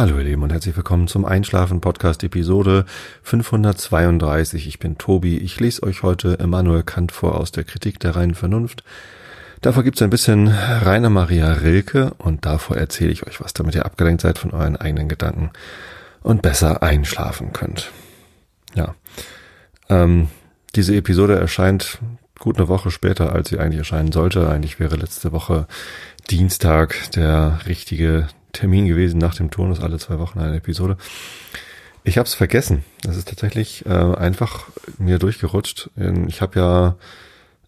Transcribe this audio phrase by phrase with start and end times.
[0.00, 2.86] Hallo ihr Lieben und herzlich willkommen zum Einschlafen Podcast Episode
[3.22, 4.66] 532.
[4.66, 5.36] Ich bin Tobi.
[5.36, 8.82] Ich lese euch heute Immanuel Kant vor aus der Kritik der reinen Vernunft.
[9.60, 13.74] Davor gibt es ein bisschen Rainer Maria Rilke und davor erzähle ich euch was, damit
[13.74, 15.50] ihr abgelenkt seid von euren eigenen Gedanken
[16.22, 17.90] und besser einschlafen könnt.
[18.74, 18.94] Ja,
[19.90, 20.28] ähm,
[20.76, 21.98] diese Episode erscheint
[22.38, 24.48] gut eine Woche später, als sie eigentlich erscheinen sollte.
[24.48, 25.66] Eigentlich wäre letzte Woche
[26.30, 30.96] Dienstag der richtige Termin gewesen nach dem Turnus, alle zwei Wochen eine Episode.
[32.02, 32.84] Ich habe es vergessen.
[33.02, 34.68] Das ist tatsächlich äh, einfach
[34.98, 35.90] mir durchgerutscht.
[36.28, 36.96] Ich habe ja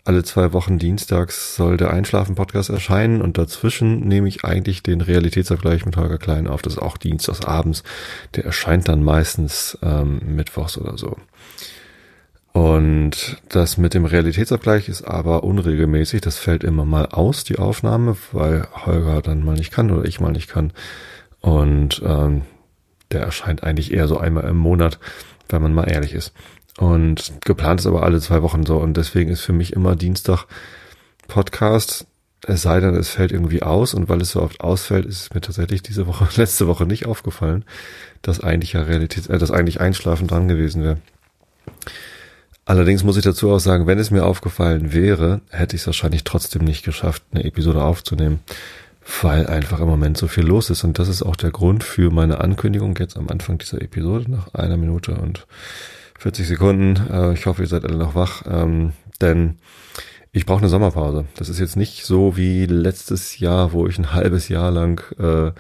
[0.05, 5.87] alle zwei Wochen dienstags soll der Einschlafen-Podcast erscheinen und dazwischen nehme ich eigentlich den Realitätsabgleich
[5.87, 6.61] mit Holger Klein auf.
[6.61, 7.85] Das ist auch dienstags abends.
[8.35, 11.17] Der erscheint dann meistens ähm, mittwochs oder so.
[12.53, 16.21] Und das mit dem Realitätsabgleich ist aber unregelmäßig.
[16.21, 20.21] Das fällt immer mal aus, die Aufnahme, weil Holger dann mal nicht kann oder ich
[20.21, 20.73] mal nicht kann.
[21.41, 22.43] Und ähm,
[23.11, 24.99] der erscheint eigentlich eher so einmal im Monat,
[25.49, 26.35] wenn man mal ehrlich ist.
[26.79, 28.77] Und geplant ist aber alle zwei Wochen so.
[28.77, 30.45] Und deswegen ist für mich immer Dienstag
[31.29, 32.07] Podcast.
[32.45, 33.95] Es sei denn, es fällt irgendwie aus.
[33.95, 37.07] Und weil es so oft ausfällt, ist es mir tatsächlich diese Woche, letzte Woche nicht
[37.07, 37.65] aufgefallen,
[38.21, 40.99] dass eigentlich ja Realität, äh, dass eigentlich Einschlafen dran gewesen wäre.
[42.65, 46.23] Allerdings muss ich dazu auch sagen, wenn es mir aufgefallen wäre, hätte ich es wahrscheinlich
[46.23, 48.41] trotzdem nicht geschafft, eine Episode aufzunehmen,
[49.21, 50.85] weil einfach im Moment so viel los ist.
[50.85, 54.55] Und das ist auch der Grund für meine Ankündigung jetzt am Anfang dieser Episode, nach
[54.55, 55.47] einer Minute und
[56.21, 57.11] 40 Sekunden.
[57.11, 59.59] Äh, ich hoffe, ihr seid alle noch wach, ähm, denn
[60.31, 61.27] ich brauche eine Sommerpause.
[61.37, 65.51] Das ist jetzt nicht so wie letztes Jahr, wo ich ein halbes Jahr lang äh,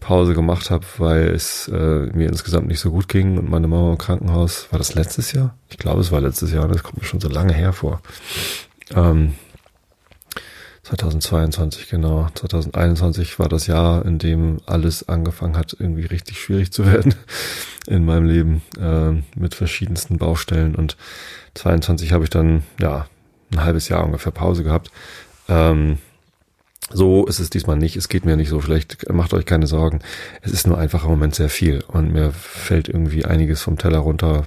[0.00, 3.90] Pause gemacht habe, weil es äh, mir insgesamt nicht so gut ging und meine Mama
[3.90, 4.68] im Krankenhaus.
[4.70, 5.56] War das letztes Jahr?
[5.70, 6.68] Ich glaube, es war letztes Jahr.
[6.68, 8.00] Das kommt mir schon so lange her vor.
[8.94, 9.34] Ähm,
[10.84, 12.28] 2022, genau.
[12.34, 17.14] 2021 war das Jahr, in dem alles angefangen hat, irgendwie richtig schwierig zu werden
[17.86, 20.74] in meinem Leben äh, mit verschiedensten Baustellen.
[20.74, 20.96] Und
[21.54, 23.06] 22 habe ich dann, ja,
[23.52, 24.90] ein halbes Jahr ungefähr Pause gehabt.
[25.48, 25.98] Ähm,
[26.90, 27.96] so ist es diesmal nicht.
[27.96, 29.10] Es geht mir nicht so schlecht.
[29.12, 30.00] Macht euch keine Sorgen.
[30.42, 33.98] Es ist nur einfach im Moment sehr viel und mir fällt irgendwie einiges vom Teller
[33.98, 34.46] runter.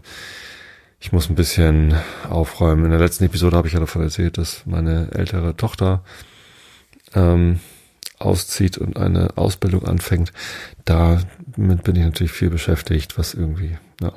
[1.00, 1.96] Ich muss ein bisschen
[2.29, 2.85] aufräumen.
[2.85, 6.03] In der letzten Episode habe ich ja davon erzählt, dass meine ältere Tochter
[7.16, 7.59] ähm,
[8.19, 10.31] auszieht und eine Ausbildung anfängt.
[10.85, 14.13] Damit bin ich natürlich viel beschäftigt, was irgendwie, ja,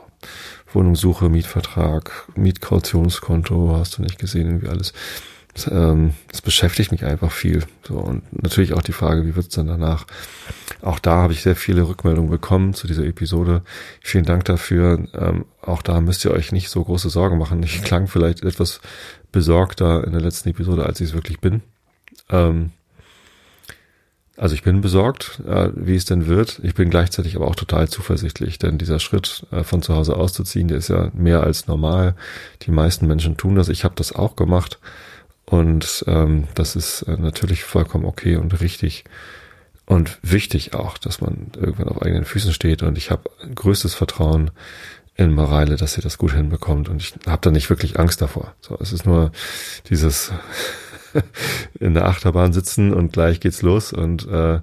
[0.73, 4.93] Wohnungssuche, Mietvertrag, Mietkautionskonto, hast du nicht gesehen, irgendwie alles
[5.55, 7.65] das, ähm, beschäftigt mich einfach viel.
[7.87, 10.07] So und natürlich auch die Frage, wie wird's dann danach?
[10.83, 13.63] Auch da habe ich sehr viele Rückmeldungen bekommen zu dieser Episode.
[14.01, 15.07] Vielen Dank dafür.
[15.15, 17.63] Ähm, auch da müsst ihr euch nicht so große Sorgen machen.
[17.63, 18.81] Ich klang vielleicht etwas
[19.33, 21.63] besorgter in der letzten Episode, als ich es wirklich bin.
[22.29, 22.73] Ähm,
[24.37, 26.61] also ich bin besorgt, äh, wie es denn wird.
[26.65, 30.67] Ich bin gleichzeitig aber auch total zuversichtlich, denn dieser Schritt äh, von zu Hause auszuziehen,
[30.67, 32.17] der ist ja mehr als normal.
[32.63, 33.69] Die meisten Menschen tun das.
[33.69, 34.81] Ich habe das auch gemacht.
[35.47, 39.05] Und ähm, das ist äh, natürlich vollkommen okay und richtig
[39.87, 42.83] und wichtig auch, dass man irgendwann auf eigenen Füßen steht.
[42.83, 44.51] Und ich habe größtes Vertrauen
[45.17, 46.89] in Mareile, dass sie das gut hinbekommt.
[46.89, 48.55] Und ich habe da nicht wirklich Angst davor.
[48.61, 49.31] So, es ist nur
[49.91, 50.33] dieses
[51.79, 54.61] in der Achterbahn sitzen und gleich geht's los und äh,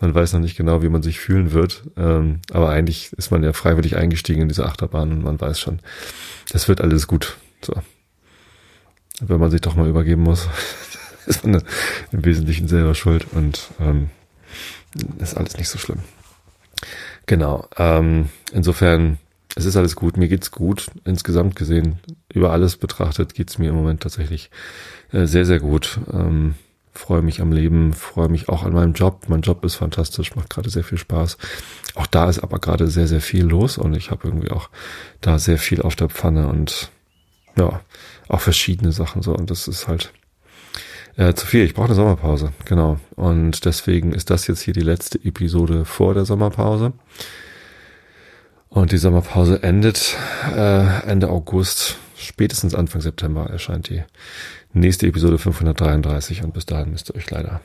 [0.00, 1.84] man weiß noch nicht genau, wie man sich fühlen wird.
[1.96, 5.78] Ähm, aber eigentlich ist man ja freiwillig eingestiegen in diese Achterbahn und man weiß schon,
[6.52, 7.36] das wird alles gut.
[7.62, 7.74] So
[9.20, 10.48] wenn man sich doch mal übergeben muss,
[11.26, 11.62] ist man
[12.12, 14.10] im Wesentlichen selber schuld und ähm,
[15.18, 16.00] ist alles nicht so schlimm.
[17.26, 17.66] Genau.
[17.76, 19.18] Ähm, insofern,
[19.56, 20.90] es ist alles gut, mir geht's gut.
[21.04, 22.00] Insgesamt gesehen,
[22.32, 24.50] über alles betrachtet, geht's mir im Moment tatsächlich
[25.12, 25.98] äh, sehr, sehr gut.
[26.12, 26.54] Ähm,
[26.92, 29.24] freue mich am Leben, freue mich auch an meinem Job.
[29.28, 31.38] Mein Job ist fantastisch, macht gerade sehr viel Spaß.
[31.94, 34.70] Auch da ist aber gerade sehr, sehr viel los und ich habe irgendwie auch
[35.20, 36.90] da sehr viel auf der Pfanne und
[37.56, 37.80] ja,
[38.28, 39.34] auch verschiedene Sachen so.
[39.34, 40.12] Und das ist halt
[41.16, 41.64] äh, zu viel.
[41.64, 42.98] Ich brauche eine Sommerpause, genau.
[43.16, 46.92] Und deswegen ist das jetzt hier die letzte Episode vor der Sommerpause.
[48.68, 50.16] Und die Sommerpause endet
[50.52, 54.02] äh, Ende August, spätestens Anfang September erscheint die
[54.72, 57.60] nächste Episode 533 und bis dahin müsst ihr euch leider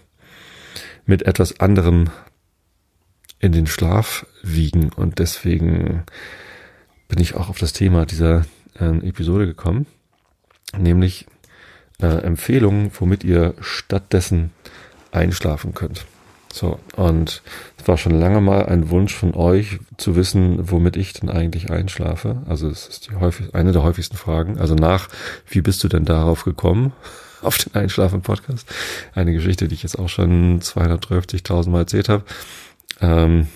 [1.08, 2.12] mit etwas anderem
[3.40, 6.04] in den Schlaf wiegen und deswegen
[7.08, 8.46] bin ich auch auf das Thema dieser
[8.80, 9.86] äh, Episode gekommen
[10.78, 11.26] nämlich
[12.02, 14.52] äh, Empfehlungen, womit ihr stattdessen
[15.12, 16.06] einschlafen könnt.
[16.52, 17.44] So, und
[17.78, 21.70] es war schon lange mal ein Wunsch von euch zu wissen, womit ich denn eigentlich
[21.70, 22.42] einschlafe.
[22.48, 24.58] Also es ist die häufig, eine der häufigsten Fragen.
[24.58, 25.10] Also nach,
[25.48, 26.94] wie bist du denn darauf gekommen,
[27.42, 28.68] auf den Einschlafen-Podcast?
[29.14, 32.24] Eine Geschichte, die ich jetzt auch schon 230.000 Mal erzählt habe.
[33.00, 33.48] Ähm,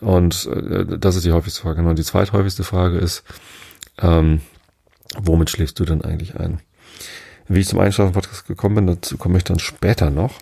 [0.00, 1.82] Und äh, das ist die häufigste Frage.
[1.82, 3.22] Und die zweithäufigste Frage ist,
[3.98, 4.40] ähm,
[5.18, 6.60] womit schläfst du denn eigentlich ein?
[7.48, 10.34] Wie ich zum Einschlafen-Podcast gekommen bin, dazu komme ich dann später noch.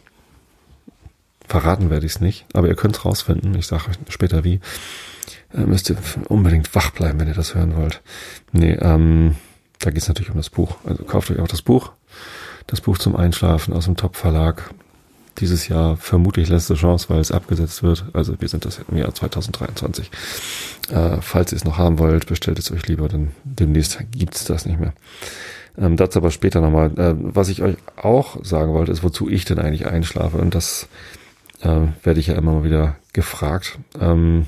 [1.46, 3.54] Verraten werde ich es nicht, aber ihr könnt es rausfinden.
[3.54, 4.60] Ich sage euch später wie.
[5.54, 5.96] Äh, müsst ihr
[6.28, 8.02] unbedingt wach bleiben, wenn ihr das hören wollt.
[8.52, 9.36] Nee, ähm,
[9.78, 10.76] da geht es natürlich um das Buch.
[10.84, 11.92] Also kauft euch auch das Buch.
[12.66, 14.70] Das Buch zum Einschlafen aus dem Top-Verlag.
[15.38, 18.06] Dieses Jahr vermutlich letzte Chance, weil es abgesetzt wird.
[18.12, 20.10] Also wir sind das im Jahr 2023.
[20.90, 24.66] Äh, falls ihr es noch haben wollt, bestellt es euch lieber, denn demnächst gibt's das
[24.66, 24.92] nicht mehr.
[25.76, 26.90] Ähm, dazu aber später nochmal.
[26.98, 30.38] Äh, was ich euch auch sagen wollte, ist, wozu ich denn eigentlich einschlafe.
[30.38, 30.88] Und das
[31.60, 33.78] äh, werde ich ja immer mal wieder gefragt.
[34.00, 34.46] Ähm,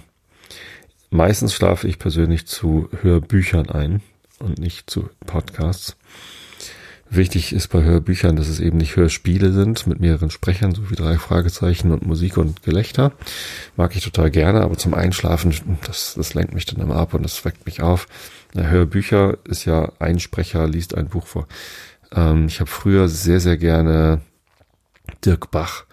[1.10, 4.02] meistens schlafe ich persönlich zu Hörbüchern ein
[4.38, 5.96] und nicht zu Podcasts.
[7.12, 10.94] Wichtig ist bei Hörbüchern, dass es eben nicht Hörspiele sind mit mehreren Sprechern, so wie
[10.94, 13.10] drei Fragezeichen und Musik und Gelächter.
[13.76, 15.52] Mag ich total gerne, aber zum Einschlafen,
[15.84, 18.06] das, das lenkt mich dann immer ab und das weckt mich auf.
[18.54, 21.48] Hörbücher ist ja ein Sprecher liest ein Buch vor.
[22.14, 24.20] Ähm, ich habe früher sehr, sehr gerne
[25.24, 25.86] Dirk Bach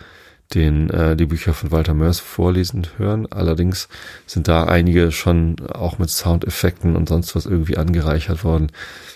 [0.54, 3.28] den äh, die Bücher von Walter Mörs vorlesen hören.
[3.32, 3.90] Allerdings
[4.26, 8.72] sind da einige schon auch mit Soundeffekten und sonst was irgendwie angereichert worden.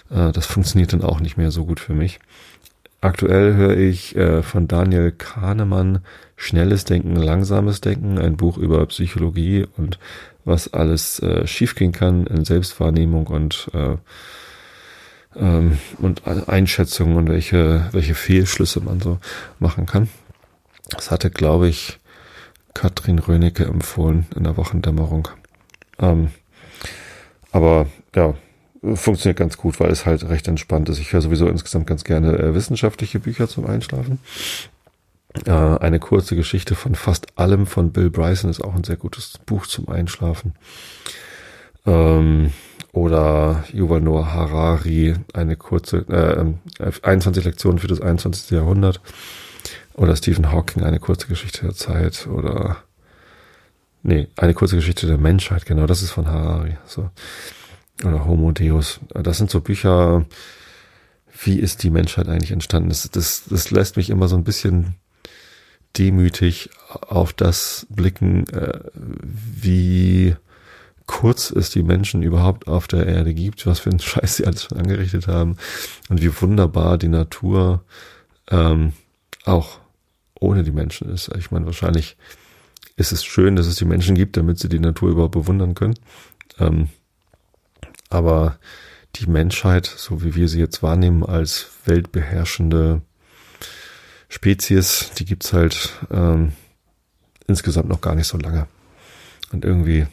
[0.10, 2.20] Äh, das funktioniert dann auch nicht mehr so gut für mich.
[3.00, 6.00] Aktuell höre ich äh, von Daniel Kahnemann
[6.36, 10.00] Schnelles Denken, Langsames Denken, ein Buch über Psychologie und
[10.44, 13.96] was alles äh, schiefgehen kann in Selbstwahrnehmung und äh,
[15.36, 19.20] ähm, und Einschätzungen und welche welche Fehlschlüsse man so
[19.60, 20.10] machen kann.
[20.92, 22.00] Das hatte, glaube ich,
[22.74, 25.28] Katrin Rönecke empfohlen in der Wochendämmerung.
[26.00, 26.30] Ähm,
[27.52, 28.34] aber ja,
[28.96, 31.00] funktioniert ganz gut, weil es halt recht entspannt ist.
[31.00, 34.20] Ich höre sowieso insgesamt ganz gerne äh, wissenschaftliche Bücher zum Einschlafen.
[35.46, 39.38] Äh, eine kurze Geschichte von fast allem von Bill Bryson ist auch ein sehr gutes
[39.46, 40.56] Buch zum Einschlafen.
[41.86, 42.52] Ähm,
[42.92, 46.00] oder Yuval Noah Harari, eine kurze,
[46.80, 48.52] äh, 21 Lektionen für das 21.
[48.52, 49.00] Jahrhundert.
[50.02, 52.26] Oder Stephen Hawking, eine kurze Geschichte der Zeit.
[52.26, 52.78] Oder,
[54.02, 56.76] nee, eine kurze Geschichte der Menschheit, genau, das ist von Harari.
[56.88, 57.12] So.
[58.04, 59.00] Oder Homo Deus.
[59.14, 60.26] Das sind so Bücher,
[61.44, 62.90] wie ist die Menschheit eigentlich entstanden?
[62.90, 64.96] Das, das, das lässt mich immer so ein bisschen
[66.00, 70.36] demütig auf das blicken, äh, wie
[71.06, 74.64] kurz es die Menschen überhaupt auf der Erde gibt, was für einen Scheiß sie alles
[74.64, 75.58] schon angerichtet haben
[76.10, 77.84] und wie wunderbar die Natur
[78.50, 78.94] ähm,
[79.46, 79.81] auch
[80.42, 81.30] ohne die Menschen ist.
[81.38, 82.18] Ich meine, wahrscheinlich
[82.98, 85.96] ist es schön, dass es die Menschen gibt, damit sie die Natur überhaupt bewundern können.
[86.60, 86.90] Ähm,
[88.10, 88.58] aber
[89.16, 93.02] die Menschheit, so wie wir sie jetzt wahrnehmen als weltbeherrschende
[94.28, 96.54] Spezies, die gibt's halt ähm,
[97.48, 98.68] insgesamt noch gar nicht so lange.
[99.52, 100.08] Und irgendwie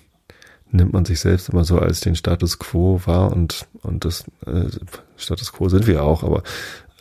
[0.70, 4.68] nimmt man sich selbst immer so als den Status quo wahr und, und das äh,
[5.16, 6.42] Status quo sind wir auch, aber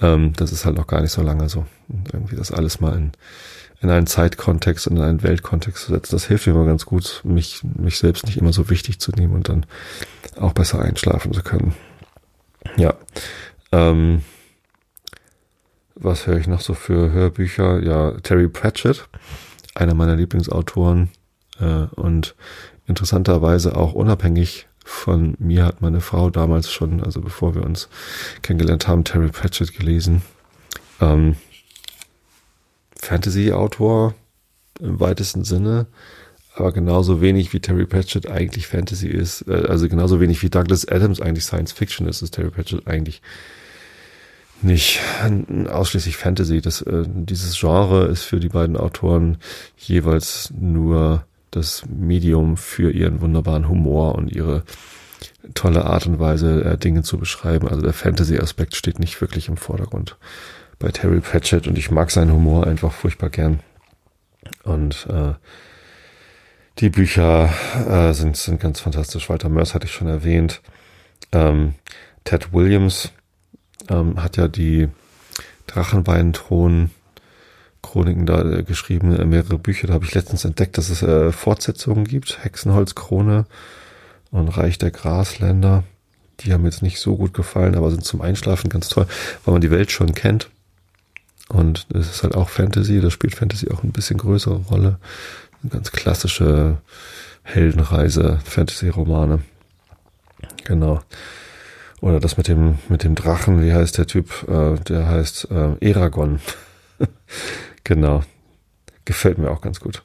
[0.02, 1.66] ähm, das ist halt noch gar nicht so lange so.
[1.88, 3.12] Und irgendwie das alles mal in,
[3.82, 7.22] in einen Zeitkontext und in einen Weltkontext zu setzen, das hilft mir immer ganz gut,
[7.24, 9.66] mich, mich selbst nicht immer so wichtig zu nehmen und dann
[10.40, 11.76] auch besser einschlafen zu können.
[12.76, 12.96] Ja.
[13.72, 14.24] Ähm,
[15.96, 17.82] was höre ich noch so für Hörbücher?
[17.82, 19.08] Ja, Terry Pratchett,
[19.74, 21.10] einer meiner Lieblingsautoren
[21.60, 22.36] äh, und
[22.86, 27.90] interessanterweise auch unabhängig von mir hat meine Frau damals schon, also bevor wir uns
[28.42, 30.22] kennengelernt haben, Terry Pratchett gelesen.
[31.02, 31.36] Ähm,
[32.96, 34.16] Fantasy-Autor
[34.80, 35.88] im weitesten Sinne,
[36.56, 40.88] aber genauso wenig wie Terry Pratchett eigentlich Fantasy ist, äh, also genauso wenig wie Douglas
[40.88, 43.22] Adams eigentlich Science Fiction ist, ist Terry Pratchett eigentlich
[44.62, 45.02] nicht
[45.70, 46.62] ausschließlich Fantasy.
[46.62, 49.38] Das, äh, dieses Genre ist für die beiden Autoren
[49.78, 51.26] jeweils nur
[51.58, 54.64] das Medium für ihren wunderbaren Humor und ihre
[55.54, 57.68] tolle Art und Weise, äh, Dinge zu beschreiben.
[57.68, 60.18] Also der Fantasy-Aspekt steht nicht wirklich im Vordergrund
[60.80, 63.60] bei Terry Pratchett und ich mag seinen Humor einfach furchtbar gern.
[64.64, 65.34] Und äh,
[66.80, 67.50] die Bücher
[67.90, 69.30] äh, sind, sind ganz fantastisch.
[69.30, 70.62] Walter Mörs hatte ich schon erwähnt.
[71.32, 71.74] Ähm,
[72.24, 73.12] Ted Williams
[73.90, 74.90] ähm, hat ja die
[75.66, 76.92] Drachenweinthron
[77.88, 79.88] Chroniken da äh, geschrieben, äh, mehrere Bücher.
[79.88, 82.44] Da habe ich letztens entdeckt, dass es äh, Fortsetzungen gibt.
[82.44, 83.46] Hexenholzkrone
[84.32, 85.84] und Reich der Grasländer.
[86.42, 89.08] Die haben jetzt nicht so gut gefallen, aber sind zum Einschlafen ganz toll,
[89.44, 90.50] weil man die Welt schon kennt.
[91.50, 95.00] Und es ist halt auch Fantasy, da spielt Fantasy auch ein bisschen größere Rolle.
[95.64, 96.78] Eine ganz klassische
[97.44, 99.40] Heldenreise, Fantasy-Romane.
[100.66, 101.02] Genau.
[102.02, 104.48] Oder das mit dem, mit dem Drachen, wie heißt der Typ?
[104.48, 106.40] Äh, der heißt äh, Eragon.
[107.88, 108.22] Genau.
[109.06, 110.04] Gefällt mir auch ganz gut.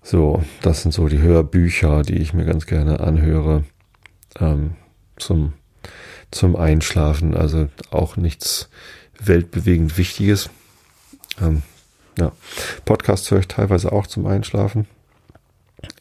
[0.00, 3.64] So, das sind so die Hörbücher, die ich mir ganz gerne anhöre
[4.38, 4.76] ähm,
[5.16, 5.54] zum,
[6.30, 7.36] zum Einschlafen.
[7.36, 8.68] Also auch nichts
[9.18, 10.50] weltbewegend Wichtiges.
[11.40, 11.62] Ähm,
[12.16, 12.30] ja,
[12.84, 14.86] Podcasts höre ich teilweise auch zum Einschlafen.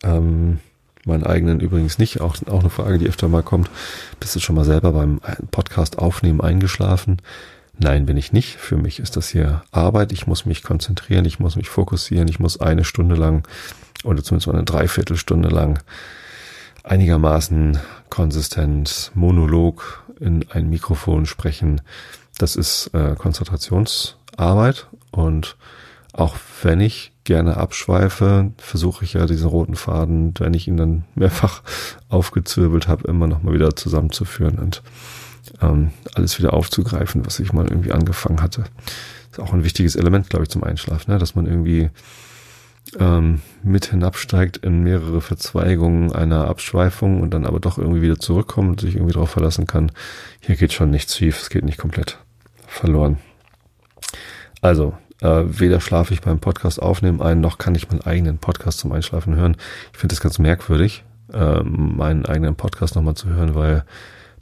[0.03, 0.59] Ähm,
[1.05, 2.21] meinen eigenen übrigens nicht.
[2.21, 3.71] Auch, auch eine Frage, die öfter mal kommt.
[4.19, 7.17] Bist du schon mal selber beim Podcast aufnehmen eingeschlafen?
[7.79, 8.57] Nein, bin ich nicht.
[8.57, 10.11] Für mich ist das hier Arbeit.
[10.11, 13.47] Ich muss mich konzentrieren, ich muss mich fokussieren, ich muss eine Stunde lang
[14.03, 15.79] oder zumindest eine Dreiviertelstunde lang
[16.83, 17.77] einigermaßen
[18.09, 21.81] konsistent Monolog in ein Mikrofon sprechen.
[22.37, 25.57] Das ist äh, Konzentrationsarbeit und
[26.13, 31.03] auch wenn ich gerne abschweife, versuche ich ja diesen roten Faden, wenn ich ihn dann
[31.13, 31.61] mehrfach
[32.09, 34.81] aufgezirbelt habe, immer noch mal wieder zusammenzuführen und
[35.61, 38.65] ähm, alles wieder aufzugreifen, was ich mal irgendwie angefangen hatte.
[39.31, 41.19] ist auch ein wichtiges Element, glaube ich, zum Einschlafen, ne?
[41.19, 41.89] dass man irgendwie
[42.99, 48.69] ähm, mit hinabsteigt in mehrere Verzweigungen einer Abschweifung und dann aber doch irgendwie wieder zurückkommt
[48.69, 49.91] und sich irgendwie darauf verlassen kann,
[50.39, 52.17] hier geht schon nichts schief, es geht nicht komplett
[52.65, 53.17] verloren.
[54.61, 58.79] Also, äh, weder schlafe ich beim Podcast aufnehmen ein, noch kann ich meinen eigenen Podcast
[58.79, 59.57] zum Einschlafen hören.
[59.93, 63.83] Ich finde es ganz merkwürdig, äh, meinen eigenen Podcast nochmal zu hören, weil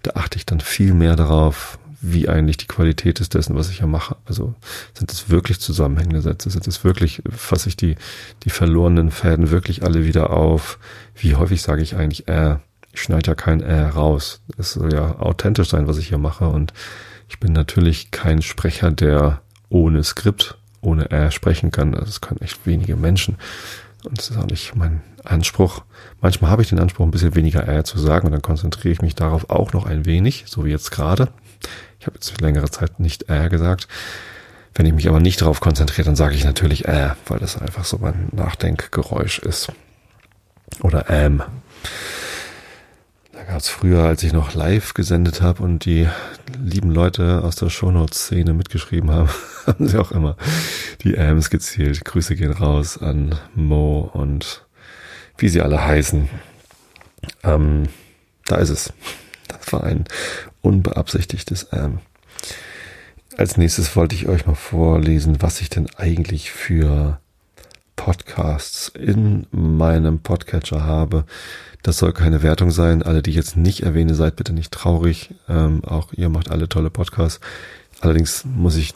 [0.05, 3.79] da achte ich dann viel mehr darauf, wie eigentlich die Qualität ist dessen, was ich
[3.79, 4.15] ja mache.
[4.25, 4.53] Also
[4.93, 6.49] sind es wirklich zusammenhängende Sätze?
[6.49, 7.95] Sind es wirklich, fasse ich die,
[8.43, 10.77] die verlorenen Fäden wirklich alle wieder auf?
[11.15, 12.57] Wie häufig sage ich eigentlich äh?
[12.93, 14.41] Ich schneide ja kein äh raus.
[14.57, 16.47] Es soll ja authentisch sein, was ich hier mache.
[16.47, 16.71] Und
[17.27, 21.91] ich bin natürlich kein Sprecher, der ohne Skript, ohne äh sprechen kann.
[21.91, 23.37] Das können echt wenige Menschen.
[24.05, 25.83] Und das ist auch nicht mein Anspruch.
[26.21, 29.01] Manchmal habe ich den Anspruch, ein bisschen weniger äh zu sagen und dann konzentriere ich
[29.01, 31.29] mich darauf auch noch ein wenig, so wie jetzt gerade.
[31.99, 33.87] Ich habe jetzt längere Zeit nicht äh gesagt.
[34.75, 37.85] Wenn ich mich aber nicht darauf konzentriere, dann sage ich natürlich äh, weil das einfach
[37.85, 39.71] so mein Nachdenkgeräusch ist.
[40.81, 41.41] Oder ähm.
[43.31, 46.07] Da gab es früher, als ich noch live gesendet habe und die
[46.57, 49.29] lieben Leute aus der Shownotes-Szene mitgeschrieben haben,
[49.65, 50.35] haben sie auch immer
[51.05, 52.03] die Ams gezielt.
[52.03, 54.65] Grüße gehen raus an Mo und
[55.37, 56.27] wie sie alle heißen.
[57.43, 57.83] Ähm,
[58.45, 58.93] da ist es.
[59.47, 60.05] Das war ein
[60.61, 61.99] unbeabsichtigtes ähm.
[63.37, 67.19] Als nächstes wollte ich euch mal vorlesen, was ich denn eigentlich für
[67.95, 71.25] Podcasts in meinem Podcatcher habe.
[71.83, 73.03] Das soll keine Wertung sein.
[73.03, 75.35] Alle, die ich jetzt nicht erwähne, seid bitte nicht traurig.
[75.47, 77.41] Ähm, auch ihr macht alle tolle Podcasts.
[77.99, 78.93] Allerdings muss ich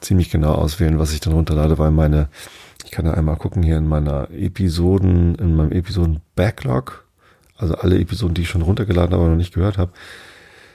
[0.00, 2.28] ziemlich genau auswählen, was ich dann runterlade, weil meine,
[2.84, 7.04] ich kann ja einmal gucken hier in meiner Episoden, in meinem Episoden-Backlog,
[7.56, 9.92] also alle Episoden, die ich schon runtergeladen habe, aber noch nicht gehört habe,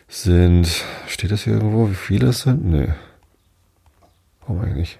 [0.08, 0.68] sind,
[1.08, 2.66] steht das hier irgendwo, wie viele es sind?
[2.66, 2.94] Nee.
[4.42, 5.00] Warum eigentlich?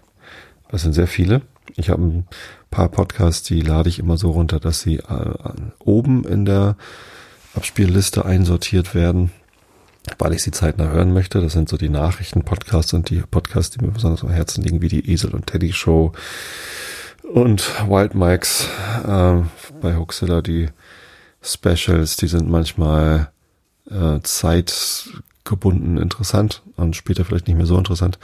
[0.70, 1.42] Das sind sehr viele.
[1.76, 2.28] Ich habe ein
[2.72, 5.34] paar Podcasts, die lade ich immer so runter, dass sie äh,
[5.80, 6.76] oben in der
[7.54, 9.32] Abspielliste einsortiert werden,
[10.18, 11.42] weil ich sie zeitnah hören möchte.
[11.42, 14.90] Das sind so die Nachrichten-Podcasts und die Podcasts, die mir besonders am Herzen liegen, wie
[14.90, 16.14] die Esel und Teddy Show
[17.24, 18.68] und Wild Mikes
[19.04, 19.42] äh,
[19.82, 20.70] bei Hoaxilla, die
[21.42, 23.30] Specials, die sind manchmal
[23.90, 28.20] äh, zeitgebunden interessant und später vielleicht nicht mehr so interessant.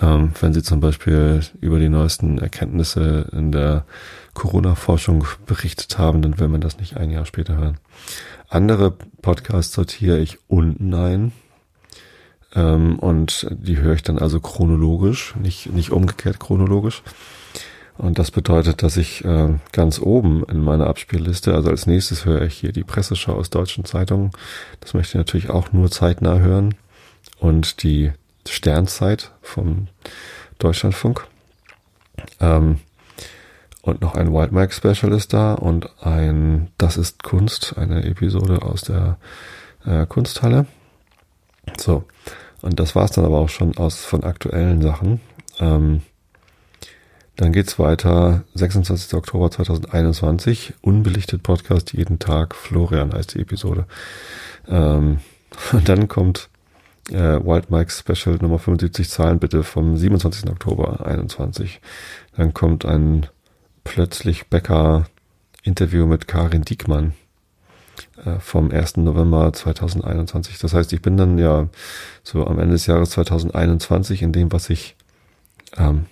[0.00, 3.84] Ähm, wenn Sie zum Beispiel über die neuesten Erkenntnisse in der
[4.34, 7.78] Corona-Forschung berichtet haben, dann will man das nicht ein Jahr später hören.
[8.50, 8.90] Andere
[9.22, 11.32] Podcasts sortiere ich unten ein.
[12.52, 17.02] Ähm, und die höre ich dann also chronologisch, nicht, nicht umgekehrt chronologisch.
[17.96, 22.42] Und das bedeutet, dass ich äh, ganz oben in meiner Abspielliste, also als nächstes höre
[22.42, 24.32] ich hier die Presseschau aus deutschen Zeitungen.
[24.80, 26.74] Das möchte ich natürlich auch nur zeitnah hören.
[27.38, 28.10] Und die
[28.48, 29.86] Sternzeit vom
[30.58, 31.26] Deutschlandfunk.
[32.40, 32.80] Ähm,
[33.82, 38.62] und noch ein Wild Mike Special ist da und ein Das ist Kunst, eine Episode
[38.62, 39.18] aus der
[39.84, 40.66] äh, Kunsthalle.
[41.78, 42.04] So.
[42.62, 45.20] Und das war's dann aber auch schon aus von aktuellen Sachen.
[45.58, 46.02] Ähm,
[47.36, 49.14] dann geht's weiter, 26.
[49.14, 53.86] Oktober 2021, unbelichtet Podcast jeden Tag, Florian heißt die Episode.
[54.68, 55.20] Ähm,
[55.72, 56.50] und dann kommt
[57.08, 60.50] äh, Wild Mike Special Nummer 75, Zahlen bitte vom 27.
[60.50, 61.80] Oktober 21.
[62.36, 63.26] Dann kommt ein
[63.84, 65.06] plötzlich Bäcker
[65.62, 67.12] Interview mit Karin Diekmann
[68.24, 68.98] äh, vom 1.
[68.98, 70.58] November 2021.
[70.58, 71.68] Das heißt, ich bin dann ja
[72.22, 74.96] so am Ende des Jahres 2021 in dem, was ich
[75.76, 76.06] ähm,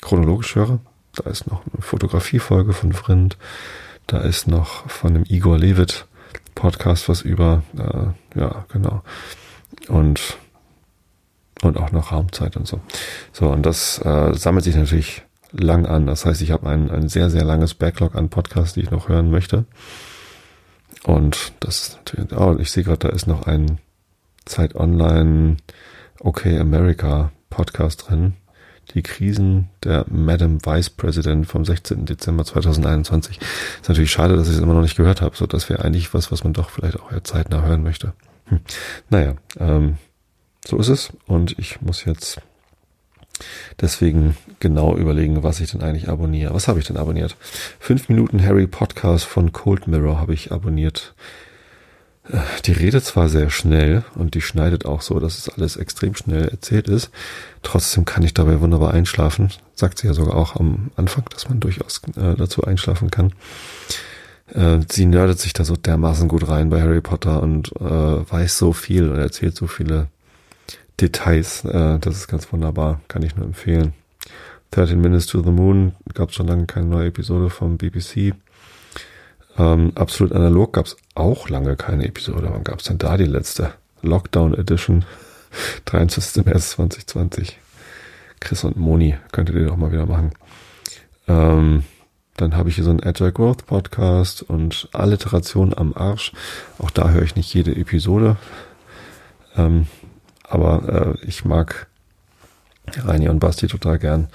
[0.00, 0.78] chronologisch höre.
[1.14, 3.36] Da ist noch eine Fotografiefolge von Vrind.
[4.06, 6.06] Da ist noch von dem Igor Levit
[6.54, 7.62] Podcast was über.
[7.76, 9.02] Äh, ja, genau.
[9.88, 10.38] Und,
[11.62, 12.80] und auch noch Raumzeit und so.
[13.32, 15.22] So, und das äh, sammelt sich natürlich
[15.58, 16.06] lang an.
[16.06, 19.08] Das heißt, ich habe ein, ein sehr, sehr langes Backlog an Podcasts, die ich noch
[19.08, 19.64] hören möchte.
[21.04, 23.78] Und das natürlich, oh, ich sehe gerade, da ist noch ein
[24.44, 25.56] Zeit Online
[26.20, 28.34] OK America Podcast drin.
[28.94, 32.06] Die Krisen der Madam Vice President vom 16.
[32.06, 33.40] Dezember 2021.
[33.40, 35.36] Ist natürlich schade, dass ich es immer noch nicht gehört habe.
[35.36, 38.12] So, das wäre eigentlich was, was man doch vielleicht auch zeitnah hören möchte.
[38.46, 38.60] Hm.
[39.10, 39.96] Naja, ähm,
[40.66, 41.12] so ist es.
[41.26, 42.40] Und ich muss jetzt
[43.80, 46.54] deswegen genau überlegen, was ich denn eigentlich abonniere.
[46.54, 47.36] Was habe ich denn abonniert?
[47.78, 51.14] Fünf Minuten Harry Podcast von Cold Mirror habe ich abonniert.
[52.30, 56.14] Äh, die redet zwar sehr schnell und die schneidet auch so, dass es alles extrem
[56.14, 57.10] schnell erzählt ist.
[57.62, 59.50] Trotzdem kann ich dabei wunderbar einschlafen.
[59.74, 63.32] Sagt sie ja sogar auch am Anfang, dass man durchaus äh, dazu einschlafen kann.
[64.54, 68.58] Äh, sie nerdet sich da so dermaßen gut rein bei Harry Potter und äh, weiß
[68.58, 70.08] so viel und erzählt so viele
[71.00, 71.64] Details.
[71.64, 73.94] Äh, das ist ganz wunderbar, kann ich nur empfehlen.
[74.72, 78.34] 13 Minutes to the Moon gab es schon lange keine neue Episode vom BBC.
[79.58, 82.48] Ähm, Absolut analog gab es auch lange keine Episode.
[82.50, 83.72] Wann gab es denn da die letzte?
[84.02, 85.04] Lockdown Edition
[85.86, 86.44] 23.
[86.44, 87.58] März 2020.
[88.40, 90.32] Chris und Moni könntet ihr doch mal wieder machen.
[91.26, 91.84] Ähm,
[92.36, 96.32] dann habe ich hier so einen Agile Growth Podcast und Alliteration am Arsch.
[96.78, 98.36] Auch da höre ich nicht jede Episode.
[99.56, 99.86] Ähm,
[100.48, 101.86] aber äh, ich mag
[102.96, 104.28] Reini und Basti total gern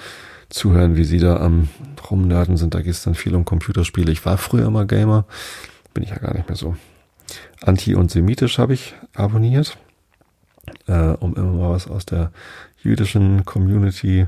[0.50, 1.70] zuhören, wie sie da am
[2.10, 2.74] Rumnerden sind.
[2.74, 4.12] Da geht es dann viel um Computerspiele.
[4.12, 5.26] Ich war früher immer Gamer,
[5.94, 6.76] bin ich ja gar nicht mehr so.
[7.62, 9.78] Anti- und Semitisch habe ich abonniert,
[10.88, 12.32] äh, um immer mal was aus der
[12.84, 14.28] jüdischen Community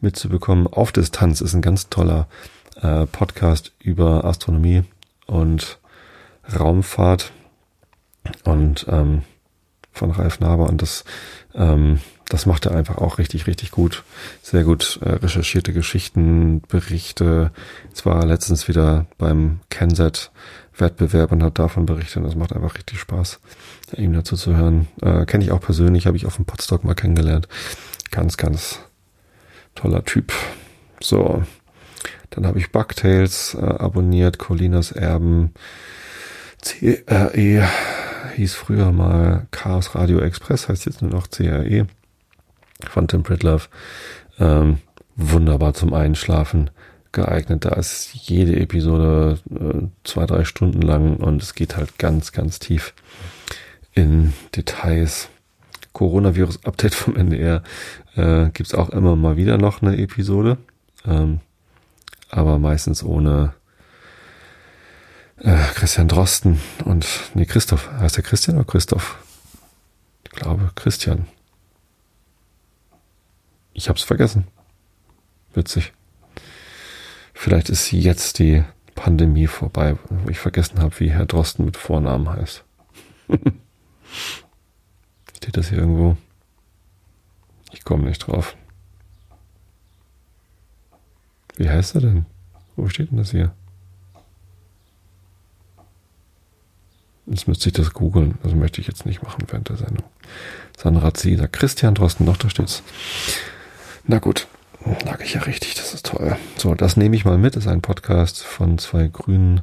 [0.00, 0.66] mitzubekommen.
[0.66, 2.26] Auf Distanz ist ein ganz toller
[2.80, 4.82] äh, Podcast über Astronomie
[5.26, 5.78] und
[6.58, 7.32] Raumfahrt.
[8.44, 9.22] Und ähm,
[9.92, 11.04] von Ralf Naber und das,
[11.54, 14.04] ähm, das macht er einfach auch richtig, richtig gut.
[14.42, 17.50] Sehr gut äh, recherchierte Geschichten, Berichte.
[17.88, 20.30] Jetzt war er letztens wieder beim Kenset
[20.76, 23.40] Wettbewerb und hat davon berichtet und das macht einfach richtig Spaß,
[23.96, 24.88] ihm dazu zu hören.
[25.02, 27.48] Äh, Kenne ich auch persönlich, habe ich auf dem Podstock mal kennengelernt.
[28.10, 28.80] Ganz, ganz
[29.74, 30.32] toller Typ.
[31.00, 31.42] So,
[32.30, 35.52] dann habe ich Bugtails äh, abonniert, Colinas Erben,
[36.62, 37.68] CRE
[38.34, 41.86] hieß früher mal Chaos Radio Express, heißt jetzt nur noch CRE
[42.88, 43.68] von Tim Pritlove.
[44.38, 44.78] Ähm,
[45.16, 46.70] wunderbar zum Einschlafen
[47.12, 47.64] geeignet.
[47.64, 52.58] Da ist jede Episode äh, zwei, drei Stunden lang und es geht halt ganz, ganz
[52.58, 52.94] tief
[53.92, 55.28] in Details.
[55.92, 57.62] Coronavirus-Update vom NDR
[58.16, 60.56] äh, gibt's auch immer mal wieder noch eine Episode,
[61.06, 61.40] ähm,
[62.30, 63.52] aber meistens ohne
[65.42, 67.90] äh, Christian Drosten und, nee, Christoph.
[67.92, 69.18] Heißt der Christian oder Christoph?
[70.24, 71.26] Ich glaube, Christian.
[73.72, 74.46] Ich hab's vergessen.
[75.54, 75.92] Witzig.
[77.34, 82.28] Vielleicht ist jetzt die Pandemie vorbei, wo ich vergessen habe, wie Herr Drosten mit Vornamen
[82.28, 82.62] heißt.
[85.36, 86.16] Steht das hier irgendwo?
[87.72, 88.56] Ich komme nicht drauf.
[91.56, 92.26] Wie heißt er denn?
[92.76, 93.52] Wo steht denn das hier?
[97.26, 98.38] Jetzt müsste ich das googeln.
[98.42, 100.04] Das möchte ich jetzt nicht machen während der Sendung.
[100.76, 101.48] Sandra Zieler.
[101.48, 102.82] Christian Drosten, doch, da steht's.
[104.04, 104.48] Na gut,
[105.04, 106.36] lag ich ja richtig, das ist toll.
[106.56, 107.54] So, das nehme ich mal mit.
[107.54, 109.60] Das ist ein Podcast von zwei grünen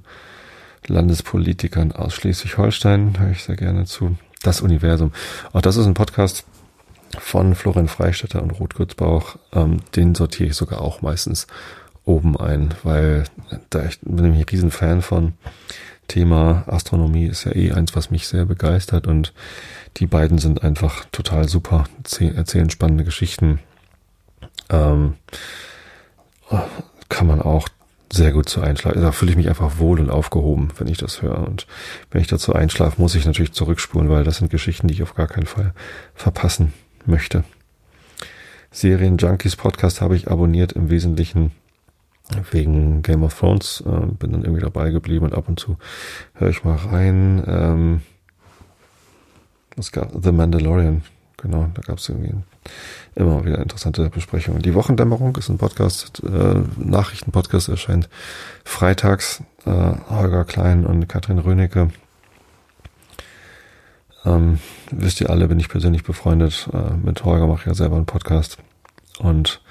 [0.88, 3.20] Landespolitikern aus Schleswig-Holstein.
[3.20, 4.18] Höre ich sehr gerne zu.
[4.42, 5.12] Das Universum.
[5.52, 6.46] Auch das ist ein Podcast
[7.18, 9.36] von Florian Freistetter und Ruth Gürzbauch.
[9.52, 11.48] Ähm, den sortiere ich sogar auch meistens
[12.06, 13.26] oben ein, weil
[13.70, 15.34] da ich bin ich ein Riesenfan von.
[16.10, 19.34] Thema Astronomie ist ja eh eins, was mich sehr begeistert und
[19.98, 21.86] die beiden sind einfach total super,
[22.36, 23.60] erzählen spannende Geschichten.
[24.70, 25.16] Ähm,
[27.08, 27.70] kann man auch
[28.12, 29.02] sehr gut zu einschlafen.
[29.02, 31.48] Da fühle ich mich einfach wohl und aufgehoben, wenn ich das höre.
[31.48, 31.68] Und
[32.12, 35.16] wenn ich dazu einschlafe, muss ich natürlich zurückspulen, weil das sind Geschichten, die ich auf
[35.16, 35.74] gar keinen Fall
[36.16, 36.74] verpassen
[37.06, 37.44] möchte.
[38.72, 41.52] Serien Junkies Podcast habe ich abonniert im Wesentlichen
[42.52, 45.78] wegen Game of Thrones, äh, bin dann irgendwie dabei geblieben und ab und zu
[46.34, 47.44] höre ich mal rein.
[47.48, 48.02] Ähm,
[49.78, 51.04] es gab The Mandalorian,
[51.38, 52.36] genau, da gab es irgendwie
[53.16, 54.62] immer wieder interessante Besprechungen.
[54.62, 58.10] Die Wochendämmerung ist ein Podcast, äh, Nachrichtenpodcast erscheint
[58.64, 59.44] freitags.
[59.66, 61.90] Äh, Holger Klein und Katrin Rönecke.
[64.26, 64.60] Ähm,
[64.92, 66.70] wisst ihr alle, bin ich persönlich befreundet.
[66.74, 68.58] Äh, mit Holger mache ich ja selber einen Podcast.
[69.20, 69.62] Und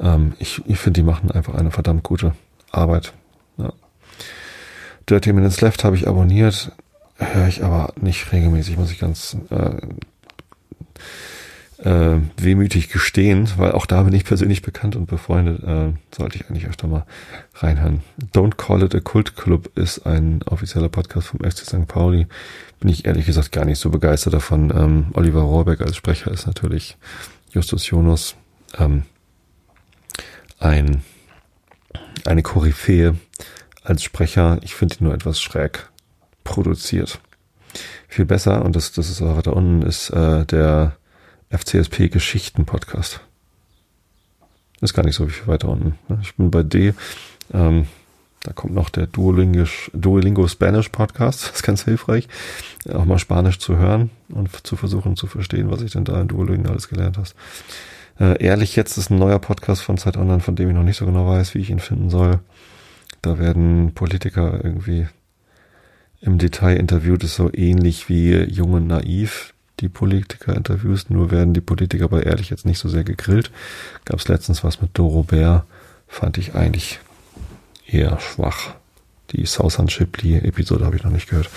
[0.00, 2.34] ähm, ich ich finde, die machen einfach eine verdammt gute
[2.70, 3.12] Arbeit.
[3.58, 3.72] Ja.
[5.08, 6.72] Dirty Minutes Left habe ich abonniert,
[7.16, 9.76] höre ich aber nicht regelmäßig, muss ich ganz äh,
[11.78, 16.48] äh, wehmütig gestehen, weil auch da bin ich persönlich bekannt und befreundet, äh, sollte ich
[16.48, 17.04] eigentlich öfter mal
[17.54, 18.02] reinhören.
[18.34, 21.86] Don't Call It a Cult Club ist ein offizieller Podcast vom FC St.
[21.86, 22.26] Pauli.
[22.80, 24.72] Bin ich ehrlich gesagt gar nicht so begeistert davon.
[24.74, 26.96] Ähm, Oliver Rohrbeck als Sprecher ist natürlich
[27.52, 28.36] Justus Jonas
[28.78, 29.02] ähm,
[30.58, 31.02] ein,
[32.24, 33.16] eine Koryphäe
[33.82, 34.58] als Sprecher.
[34.62, 35.88] Ich finde ihn nur etwas schräg
[36.44, 37.20] produziert.
[38.08, 40.96] Viel besser, und das, das ist auch da unten, ist äh, der
[41.50, 43.20] FCSP Geschichten Podcast.
[44.80, 45.98] Ist gar nicht so viel weiter unten.
[46.08, 46.18] Ne?
[46.22, 46.94] Ich bin bei D.
[47.52, 47.86] Ähm,
[48.42, 51.48] da kommt noch der Duolingisch, Duolingo Spanish Podcast.
[51.48, 52.28] Das ist ganz hilfreich,
[52.92, 56.28] auch mal Spanisch zu hören und zu versuchen zu verstehen, was ich denn da in
[56.28, 57.34] Duolingo alles gelernt hast.
[58.18, 60.96] Äh, ehrlich, jetzt ist ein neuer Podcast von Zeit Online, von dem ich noch nicht
[60.96, 62.40] so genau weiß, wie ich ihn finden soll.
[63.22, 65.06] Da werden Politiker irgendwie
[66.20, 71.60] im Detail interviewt, ist so ähnlich wie Jung und Naiv die Politiker-Interviews, nur werden die
[71.60, 73.50] Politiker bei ehrlich jetzt nicht so sehr gegrillt.
[74.06, 75.66] Gab es letztens was mit Doro Bär,
[76.08, 77.00] fand ich eigentlich
[77.86, 78.74] eher schwach.
[79.32, 81.50] Die Southern Shipley-Episode habe ich noch nicht gehört.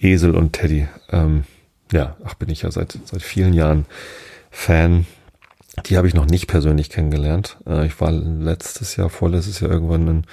[0.00, 0.88] Esel und Teddy.
[1.10, 1.44] Ähm,
[1.92, 3.86] ja, ach, bin ich ja seit, seit vielen Jahren
[4.50, 5.06] Fan.
[5.86, 7.58] Die habe ich noch nicht persönlich kennengelernt.
[7.66, 10.24] Äh, ich war letztes Jahr, vorletztes Jahr irgendwann in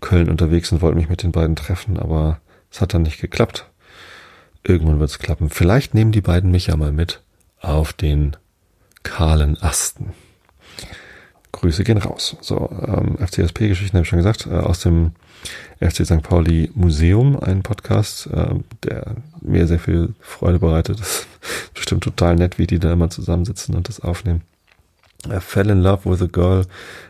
[0.00, 3.70] Köln unterwegs und wollte mich mit den beiden treffen, aber es hat dann nicht geklappt.
[4.62, 5.50] Irgendwann wird es klappen.
[5.50, 7.22] Vielleicht nehmen die beiden mich ja mal mit
[7.60, 8.36] auf den
[9.02, 10.12] kahlen Asten.
[11.52, 12.36] Grüße gehen raus.
[12.40, 15.12] So, ähm, FCSP-Geschichten habe ich schon gesagt, äh, aus dem
[15.80, 16.22] FC St.
[16.22, 21.00] Pauli Museum, ein Podcast, äh, der mir sehr viel Freude bereitet.
[21.46, 24.42] Das ist bestimmt total nett, wie die da immer zusammensitzen und das aufnehmen.
[25.32, 26.66] I Fell in Love with a Girl,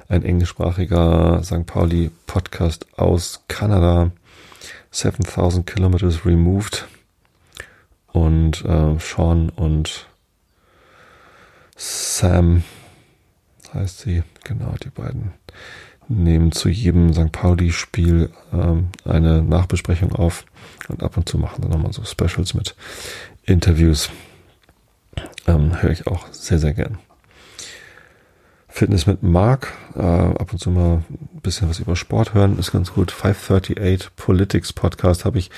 [0.08, 1.66] ein englischsprachiger St.
[1.66, 4.10] Pauli Podcast aus Kanada.
[4.90, 6.86] 7000 Kilometers removed
[8.12, 10.06] und äh, Sean und
[11.76, 12.64] Sam
[13.74, 15.34] heißt sie, genau, die beiden
[16.08, 17.30] nehmen zu jedem St.
[17.30, 20.46] Pauli-Spiel ähm, eine Nachbesprechung auf
[20.88, 22.74] und ab und zu machen dann nochmal so Specials mit
[23.42, 24.08] Interviews.
[25.46, 26.98] Ähm, Höre ich auch sehr, sehr gern.
[28.76, 32.72] Fitness mit Mark, äh, ab und zu mal ein bisschen was über Sport hören, ist
[32.72, 33.10] ganz gut.
[33.10, 35.50] 538 Politics Podcast habe ich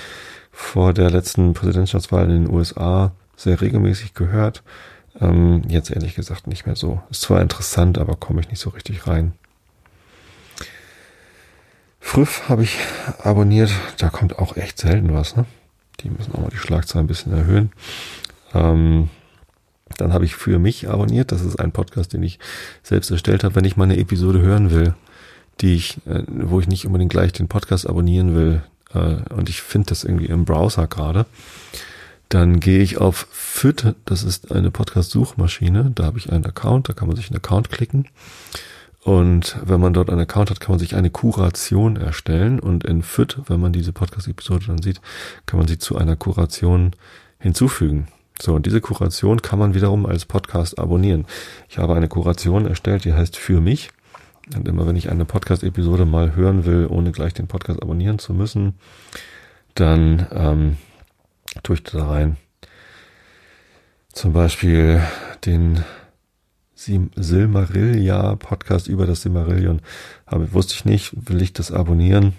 [0.53, 4.63] vor der letzten Präsidentschaftswahl in den USA sehr regelmäßig gehört.
[5.21, 7.03] Ähm, jetzt ehrlich gesagt nicht mehr so.
[7.11, 9.33] Ist zwar interessant, aber komme ich nicht so richtig rein.
[11.99, 12.79] Früff habe ich
[13.21, 13.73] abonniert.
[13.99, 15.35] Da kommt auch echt selten was.
[15.35, 15.45] Ne?
[16.05, 17.73] Die müssen auch mal die Schlagzeilen ein bisschen erhöhen.
[18.55, 19.11] Ähm,
[19.97, 21.33] dann habe ich für mich abonniert.
[21.33, 22.39] Das ist ein Podcast, den ich
[22.83, 24.95] selbst erstellt habe, wenn ich mal eine Episode hören will,
[25.61, 28.63] die ich, äh, wo ich nicht unbedingt gleich den Podcast abonnieren will,
[28.95, 31.27] äh, und ich finde das irgendwie im Browser gerade,
[32.29, 36.93] dann gehe ich auf FIT, das ist eine Podcast-Suchmaschine, da habe ich einen Account, da
[36.93, 38.07] kann man sich einen Account klicken.
[39.03, 42.61] Und wenn man dort einen Account hat, kann man sich eine Kuration erstellen.
[42.61, 45.01] Und in FIT, wenn man diese Podcast-Episode dann sieht,
[45.47, 46.93] kann man sie zu einer Kuration
[47.39, 48.09] hinzufügen.
[48.41, 51.27] So, und diese Kuration kann man wiederum als Podcast abonnieren.
[51.69, 53.91] Ich habe eine Kuration erstellt, die heißt für mich.
[54.55, 58.33] Und immer wenn ich eine Podcast-Episode mal hören will, ohne gleich den Podcast abonnieren zu
[58.33, 58.79] müssen,
[59.75, 60.77] dann ähm,
[61.63, 62.37] tue ich da rein.
[64.13, 65.03] Zum Beispiel
[65.45, 65.85] den
[66.75, 69.83] Silmarillia Podcast über das Silmarillion.
[70.27, 72.35] Habe, wusste ich nicht, will ich das abonnieren?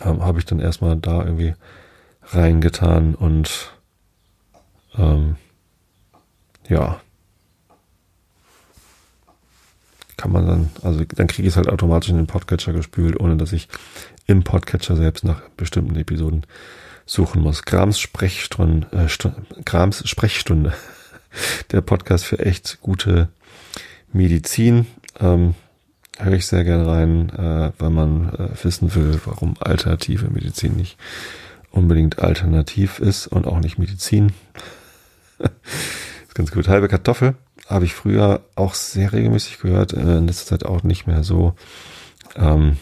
[0.00, 1.54] Ähm, Habe ich dann erstmal da irgendwie
[2.22, 3.72] reingetan und
[4.96, 5.36] ähm,
[6.68, 7.00] ja,
[10.16, 13.38] kann man dann, also dann kriege ich es halt automatisch in den Podcatcher gespült, ohne
[13.38, 13.68] dass ich
[14.26, 16.44] im Podcatcher selbst nach bestimmten Episoden
[17.06, 17.64] suchen muss.
[17.64, 20.74] Grams Sprechstunde, äh, Grams Sprechstunde.
[21.72, 23.28] Der Podcast für echt gute
[24.12, 24.86] Medizin.
[25.18, 25.54] Ähm,
[26.18, 30.98] höre ich sehr gern rein, äh, weil man äh, wissen will, warum alternative Medizin nicht
[31.70, 34.32] unbedingt alternativ ist und auch nicht Medizin.
[36.28, 36.68] ist ganz gut.
[36.68, 37.34] Halbe Kartoffel
[37.66, 41.54] habe ich früher auch sehr regelmäßig gehört, äh, in letzter Zeit auch nicht mehr so.
[42.36, 42.76] Ähm,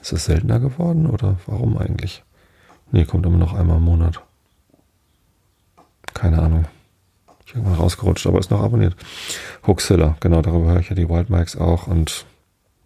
[0.00, 2.24] ist es seltener geworden oder warum eigentlich?
[2.90, 4.20] Nee, kommt immer noch einmal im Monat.
[6.12, 6.66] Keine Ahnung.
[7.46, 8.96] Ich bin irgendwann rausgerutscht, aber ist noch abonniert.
[9.66, 12.26] Hoaxilla, genau, darüber höre ich ja die Wild Mikes auch und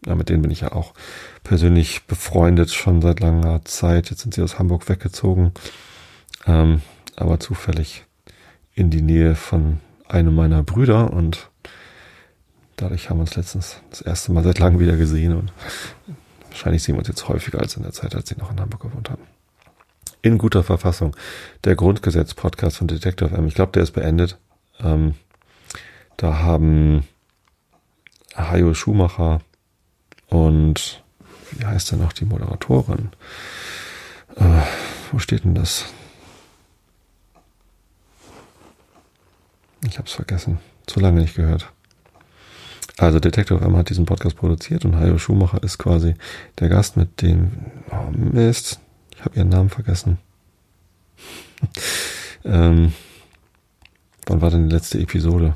[0.06, 0.94] ja, mit denen bin ich ja auch
[1.42, 4.10] persönlich befreundet schon seit langer Zeit.
[4.10, 5.52] Jetzt sind sie aus Hamburg weggezogen,
[6.46, 6.82] ähm,
[7.16, 8.05] aber zufällig
[8.76, 11.50] in die Nähe von einem meiner Brüder und
[12.76, 15.52] dadurch haben wir uns letztens das erste Mal seit langem wieder gesehen und
[16.50, 18.82] wahrscheinlich sehen wir uns jetzt häufiger als in der Zeit, als sie noch in Hamburg
[18.82, 19.22] gewohnt haben.
[20.22, 21.16] In guter Verfassung.
[21.64, 23.46] Der Grundgesetz-Podcast von Detective M.
[23.46, 24.38] Ich glaube, der ist beendet.
[24.80, 25.14] Ähm,
[26.16, 27.06] Da haben
[28.34, 29.40] Hajo Schumacher
[30.28, 31.02] und
[31.52, 33.10] wie heißt denn noch die Moderatorin?
[34.36, 34.62] Äh,
[35.12, 35.86] wo steht denn das?
[39.84, 40.58] Ich habe es vergessen.
[40.86, 41.72] Zu lange nicht gehört.
[42.98, 46.14] Also Detective M hat diesen Podcast produziert und Hajo Schumacher ist quasi
[46.58, 47.52] der Gast mit dem
[47.90, 48.80] oh Mist,
[49.14, 50.18] ich habe ihren Namen vergessen.
[52.44, 52.92] ähm,
[54.26, 55.54] wann war denn die letzte Episode?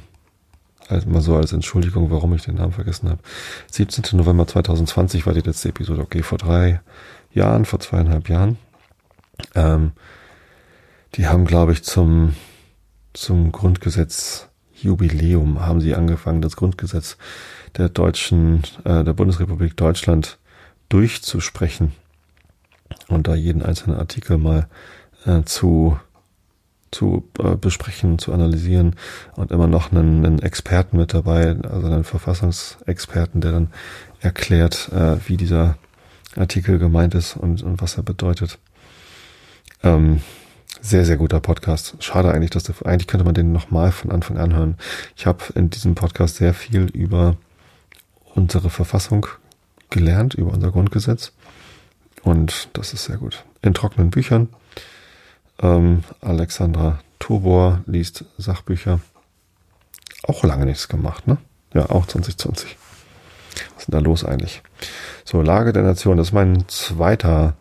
[0.89, 3.21] Also mal so als Entschuldigung, warum ich den Namen vergessen habe.
[3.71, 4.19] 17.
[4.19, 6.03] November 2020 war die letzte Episode.
[6.03, 6.81] Okay, vor drei
[7.33, 8.59] Jahren, vor zweieinhalb Jahren.
[9.55, 9.93] Ähm,
[11.15, 12.35] die haben, glaube ich, zum,
[13.13, 17.17] zum Grundgesetz Jubiläum haben sie angefangen, das Grundgesetz
[17.77, 20.39] der deutschen, äh, der Bundesrepublik Deutschland
[20.89, 21.93] durchzusprechen
[23.09, 24.69] und da jeden einzelnen Artikel mal
[25.27, 25.99] äh, zu
[26.91, 28.97] zu äh, besprechen, zu analysieren
[29.37, 33.69] und immer noch einen, einen Experten mit dabei, also einen Verfassungsexperten, der dann
[34.21, 35.77] erklärt, äh, wie dieser
[36.37, 38.59] Artikel gemeint ist und, und was er bedeutet.
[39.83, 40.21] Ähm,
[40.81, 41.97] sehr, sehr guter Podcast.
[42.01, 44.77] Schade eigentlich, dass der, eigentlich könnte man den nochmal von Anfang an hören.
[45.17, 47.37] Ich habe in diesem Podcast sehr viel über
[48.35, 49.27] unsere Verfassung
[49.91, 51.33] gelernt, über unser Grundgesetz.
[52.23, 53.45] Und das ist sehr gut.
[53.63, 54.49] In trockenen Büchern.
[55.61, 59.01] Ähm, Alexandra Tobor liest Sachbücher.
[60.23, 61.39] Auch lange nichts gemacht, ne?
[61.75, 62.77] Ja, auch 2020.
[63.75, 64.63] Was ist denn da los eigentlich?
[65.25, 67.55] So, Lage der Nation, das ist mein zweiter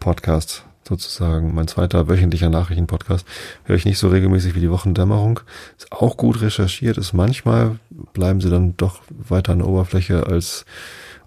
[0.00, 3.26] Podcast sozusagen, mein zweiter wöchentlicher Nachrichtenpodcast.
[3.64, 5.40] Höre ich nicht so regelmäßig wie die Wochendämmerung.
[5.78, 7.78] Ist auch gut recherchiert, ist manchmal
[8.12, 10.64] bleiben sie dann doch weiter an der Oberfläche als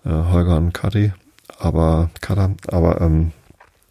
[0.05, 1.13] äh, Holger und Kati,
[1.59, 3.31] aber Kader, aber ähm,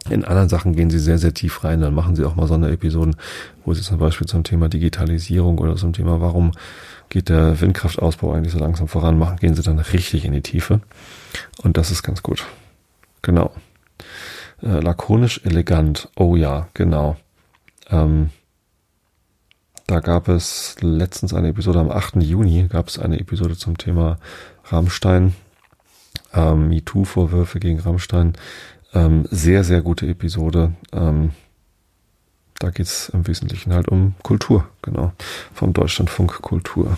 [0.09, 1.81] in anderen Sachen gehen sie sehr, sehr tief rein.
[1.81, 3.17] Dann machen sie auch mal Sonderepisoden,
[3.65, 6.53] wo sie zum Beispiel zum Thema Digitalisierung oder zum Thema, warum
[7.09, 10.81] geht der Windkraftausbau eigentlich so langsam voran, machen, gehen sie dann richtig in die Tiefe.
[11.63, 12.47] Und das ist ganz gut.
[13.23, 13.51] Genau.
[14.63, 16.09] Äh, lakonisch elegant.
[16.17, 17.17] Oh ja, genau.
[17.91, 18.31] Ähm,
[19.87, 22.17] da gab es letztens eine Episode am 8.
[22.23, 24.19] Juni, gab es eine Episode zum Thema
[24.65, 25.35] Rammstein,
[26.35, 28.33] ähm, MeToo-Vorwürfe gegen Rammstein.
[28.95, 30.73] Ähm, sehr, sehr gute Episode.
[30.93, 31.31] Ähm,
[32.59, 35.13] da geht's im Wesentlichen halt um Kultur, genau.
[35.53, 36.97] Vom Deutschlandfunk Kultur.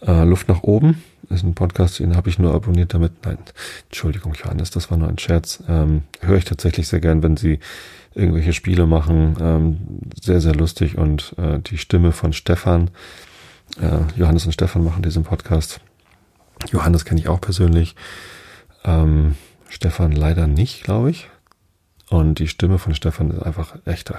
[0.00, 3.12] Äh, Luft nach oben ist ein Podcast, den habe ich nur abonniert damit.
[3.24, 3.38] Nein,
[3.84, 5.62] Entschuldigung, Johannes, das war nur ein Scherz.
[5.68, 7.60] Ähm, höre ich tatsächlich sehr gern, wenn sie
[8.14, 9.36] irgendwelche Spiele machen.
[9.40, 9.78] Ähm,
[10.20, 10.98] sehr, sehr lustig.
[10.98, 12.90] Und äh, die Stimme von Stefan,
[13.80, 15.80] äh, Johannes und Stefan machen diesen Podcast.
[16.72, 17.94] Johannes kenne ich auch persönlich.
[18.84, 19.36] Ähm,
[19.68, 21.28] Stefan leider nicht, glaube ich.
[22.08, 24.12] Und die Stimme von Stefan ist einfach echt,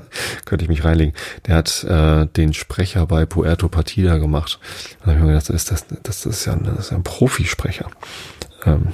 [0.44, 1.14] könnte ich mich reinlegen.
[1.46, 4.58] Der hat äh, den Sprecher bei Puerto Partida gemacht.
[5.00, 6.96] Da habe ich mir gedacht, das ist, das, das ist ja ein, das ist ja
[6.96, 7.90] ein Profisprecher.
[8.64, 8.88] Ähm,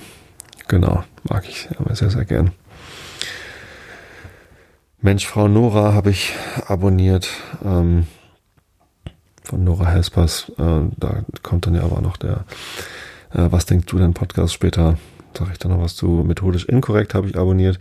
[0.67, 2.53] genau, mag ich sehr, sehr gern.
[5.01, 6.33] Mensch, Frau Nora habe ich
[6.67, 7.29] abonniert.
[7.65, 8.07] Ähm,
[9.49, 10.53] von Nora Hespers.
[10.59, 12.45] Äh, da kommt dann ja aber noch der
[13.33, 14.99] äh, Was denkst du denn Podcast später?
[15.37, 16.25] Sag ich dann noch was zu.
[16.27, 17.79] Methodisch inkorrekt habe ich abonniert.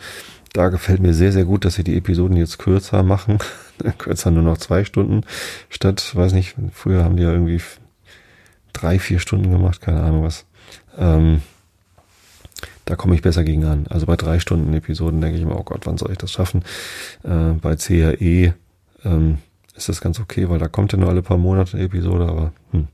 [0.57, 3.37] Da gefällt mir sehr, sehr gut, dass sie die Episoden jetzt kürzer machen.
[3.99, 5.21] kürzer nur noch zwei Stunden
[5.69, 7.61] statt, weiß nicht, früher haben die ja irgendwie
[8.73, 10.47] drei, vier Stunden gemacht, keine Ahnung was.
[10.97, 11.43] Ähm,
[12.85, 13.85] da komme ich besser gegen an.
[13.87, 16.63] Also bei drei Stunden Episoden denke ich mir, oh Gott, wann soll ich das schaffen?
[17.23, 18.55] Äh, bei CRE
[19.05, 19.37] ähm,
[19.75, 22.51] ist das ganz okay, weil da kommt ja nur alle paar Monate eine Episode, aber
[22.71, 22.87] hm.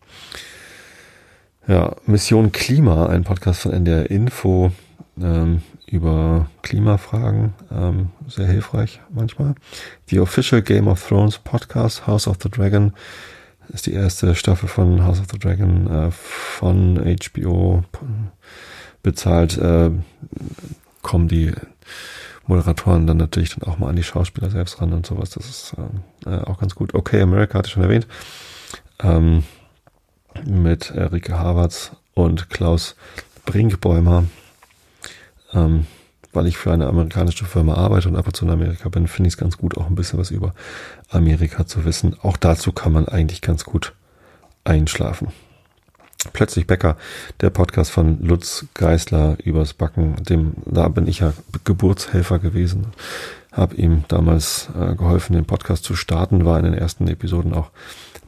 [1.69, 4.73] ja, Mission Klima, ein Podcast von NDR Info,
[5.17, 5.61] ähm,
[5.93, 9.53] über Klimafragen, ähm, sehr hilfreich manchmal.
[10.09, 12.93] Die Official Game of Thrones Podcast, House of the Dragon,
[13.69, 17.83] ist die erste Staffel von House of the Dragon äh, von HBO
[19.03, 19.57] bezahlt.
[19.59, 19.91] Äh,
[21.03, 21.53] kommen die
[22.47, 25.29] Moderatoren dann natürlich dann auch mal an die Schauspieler selbst ran und sowas.
[25.29, 25.75] Das ist
[26.25, 26.95] äh, äh auch ganz gut.
[26.95, 28.07] Okay, America hatte ich schon erwähnt.
[28.99, 29.43] Ähm,
[30.43, 32.95] mit Erike Havertz und Klaus
[33.45, 34.23] Brinkbäumer
[35.53, 35.85] ähm,
[36.33, 39.27] weil ich für eine amerikanische Firma arbeite und ab und zu in Amerika bin, finde
[39.27, 40.53] ich es ganz gut, auch ein bisschen was über
[41.09, 42.15] Amerika zu wissen.
[42.21, 43.93] Auch dazu kann man eigentlich ganz gut
[44.63, 45.29] einschlafen.
[46.31, 46.97] Plötzlich Bäcker,
[47.41, 51.33] der Podcast von Lutz Geisler übers Backen, dem, da bin ich ja
[51.65, 52.87] Geburtshelfer gewesen,
[53.51, 57.71] habe ihm damals äh, geholfen, den Podcast zu starten, war in den ersten Episoden auch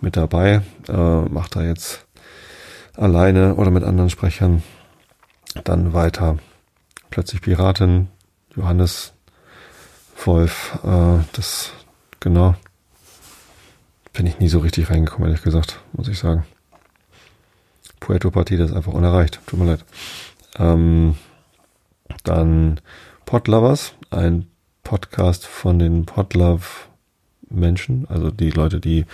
[0.02, 2.06] mit dabei, äh, macht er jetzt
[2.96, 4.62] alleine oder mit anderen Sprechern
[5.64, 6.38] dann weiter
[7.10, 8.08] plötzlich Piratin,
[8.56, 9.14] Johannes
[10.24, 11.72] Wolf, äh, das,
[12.20, 12.56] genau,
[14.14, 16.46] bin ich nie so richtig reingekommen, ehrlich gesagt, muss ich sagen.
[18.00, 19.40] Puerto Partida ist einfach unerreicht.
[19.48, 19.86] Tut mir leid.
[20.58, 21.16] Ähm,
[22.24, 22.80] dann
[23.26, 24.48] Podlovers, ein
[24.84, 26.66] Podcast von den Podlove
[27.50, 29.06] Menschen, also die Leute, die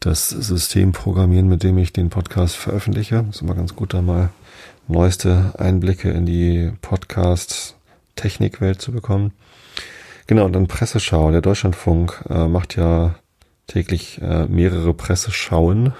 [0.00, 3.24] das System programmieren, mit dem ich den Podcast veröffentliche.
[3.30, 4.30] ist immer ganz gut, da mal
[4.88, 9.32] neueste Einblicke in die Podcast-Technikwelt zu bekommen.
[10.26, 11.30] Genau, und dann Presseschau.
[11.30, 13.14] Der Deutschlandfunk äh, macht ja
[13.66, 15.92] täglich äh, mehrere Presseschauen,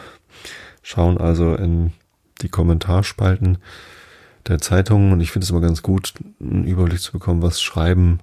[0.83, 1.93] schauen also in
[2.41, 3.59] die Kommentarspalten
[4.47, 8.21] der Zeitungen und ich finde es immer ganz gut, einen Überblick zu bekommen, was schreiben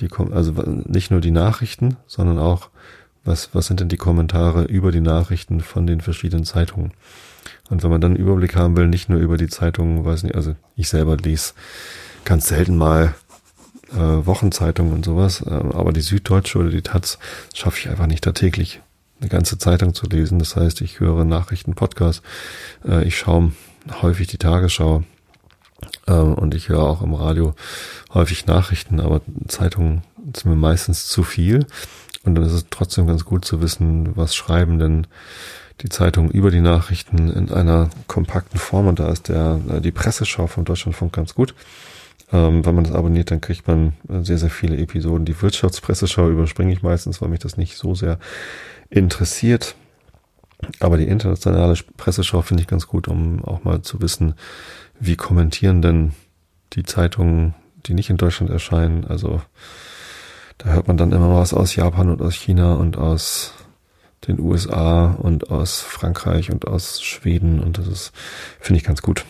[0.00, 0.52] die, also
[0.86, 2.70] nicht nur die Nachrichten, sondern auch,
[3.24, 6.92] was, was sind denn die Kommentare über die Nachrichten von den verschiedenen Zeitungen.
[7.70, 10.34] Und wenn man dann einen Überblick haben will, nicht nur über die Zeitungen, weiß nicht,
[10.34, 11.54] also ich selber lese
[12.24, 13.14] ganz selten mal
[13.92, 17.18] äh, Wochenzeitungen und sowas, äh, aber die Süddeutsche oder die Taz
[17.54, 18.80] schaffe ich einfach nicht da täglich
[19.20, 20.38] eine ganze Zeitung zu lesen.
[20.38, 22.22] Das heißt, ich höre Nachrichten, Podcasts,
[22.86, 23.52] äh, ich schaue
[24.02, 25.04] häufig die Tagesschau
[26.06, 27.54] äh, und ich höre auch im Radio
[28.12, 31.66] häufig Nachrichten, aber Zeitungen sind mir meistens zu viel.
[32.22, 35.06] Und dann ist es trotzdem ganz gut zu wissen, was schreiben denn
[35.82, 38.86] die Zeitungen über die Nachrichten in einer kompakten Form.
[38.86, 41.54] Und da ist der, äh, die Presseschau vom Deutschlandfunk ganz gut.
[42.32, 45.24] Ähm, wenn man das abonniert, dann kriegt man äh, sehr, sehr viele Episoden.
[45.24, 48.18] Die Wirtschaftspresseschau überspringe ich meistens, weil mich das nicht so sehr
[48.88, 49.74] interessiert.
[50.78, 54.34] Aber die internationale Presseschau finde ich ganz gut, um auch mal zu wissen,
[54.98, 56.12] wie kommentieren denn
[56.74, 57.54] die Zeitungen,
[57.86, 59.06] die nicht in Deutschland erscheinen.
[59.06, 59.40] Also
[60.58, 63.54] da hört man dann immer was aus Japan und aus China und aus
[64.26, 68.12] den USA und aus Frankreich und aus Schweden und das ist,
[68.60, 69.24] finde ich ganz gut.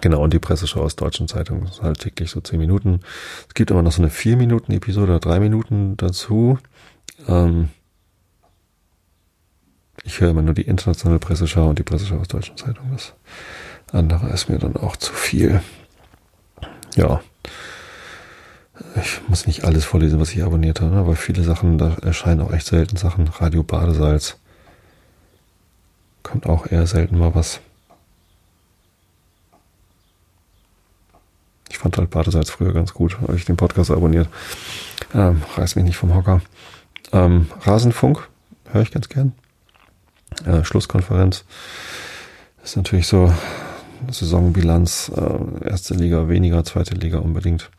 [0.00, 3.00] Genau, und die Presseschau aus deutschen Zeitungen ist halt täglich so zehn Minuten.
[3.48, 6.58] Es gibt immer noch so eine vier Minuten Episode oder drei Minuten dazu.
[7.28, 7.68] Ähm,
[10.02, 12.92] ich höre immer nur die internationale Presseschau und die Presseschau aus deutschen Zeitungen.
[12.92, 13.14] Das
[13.92, 15.62] andere ist mir dann auch zu viel.
[16.96, 17.20] Ja.
[18.96, 22.52] Ich muss nicht alles vorlesen, was ich abonniert habe, aber viele Sachen, da erscheinen auch
[22.52, 23.28] echt selten Sachen.
[23.28, 24.38] Radio Badesalz.
[26.22, 27.60] Kommt auch eher selten mal was.
[31.68, 34.28] Ich fand halt Badesalz früher ganz gut, habe ich den Podcast abonniert.
[35.14, 36.40] Ähm, reiß mich nicht vom Hocker.
[37.12, 38.28] Ähm, Rasenfunk
[38.70, 39.32] höre ich ganz gern.
[40.46, 41.44] Äh, Schlusskonferenz
[42.62, 43.32] ist natürlich so
[44.10, 47.70] Saisonbilanz, äh, erste Liga weniger, zweite Liga unbedingt.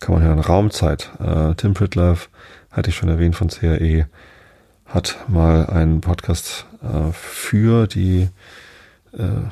[0.00, 0.40] Kann man hören.
[0.40, 1.10] Raumzeit.
[1.20, 2.28] Äh, Tim Pritlove,
[2.70, 4.06] hatte ich schon erwähnt von CRE,
[4.86, 8.28] hat mal einen Podcast äh, für die
[9.12, 9.50] äh,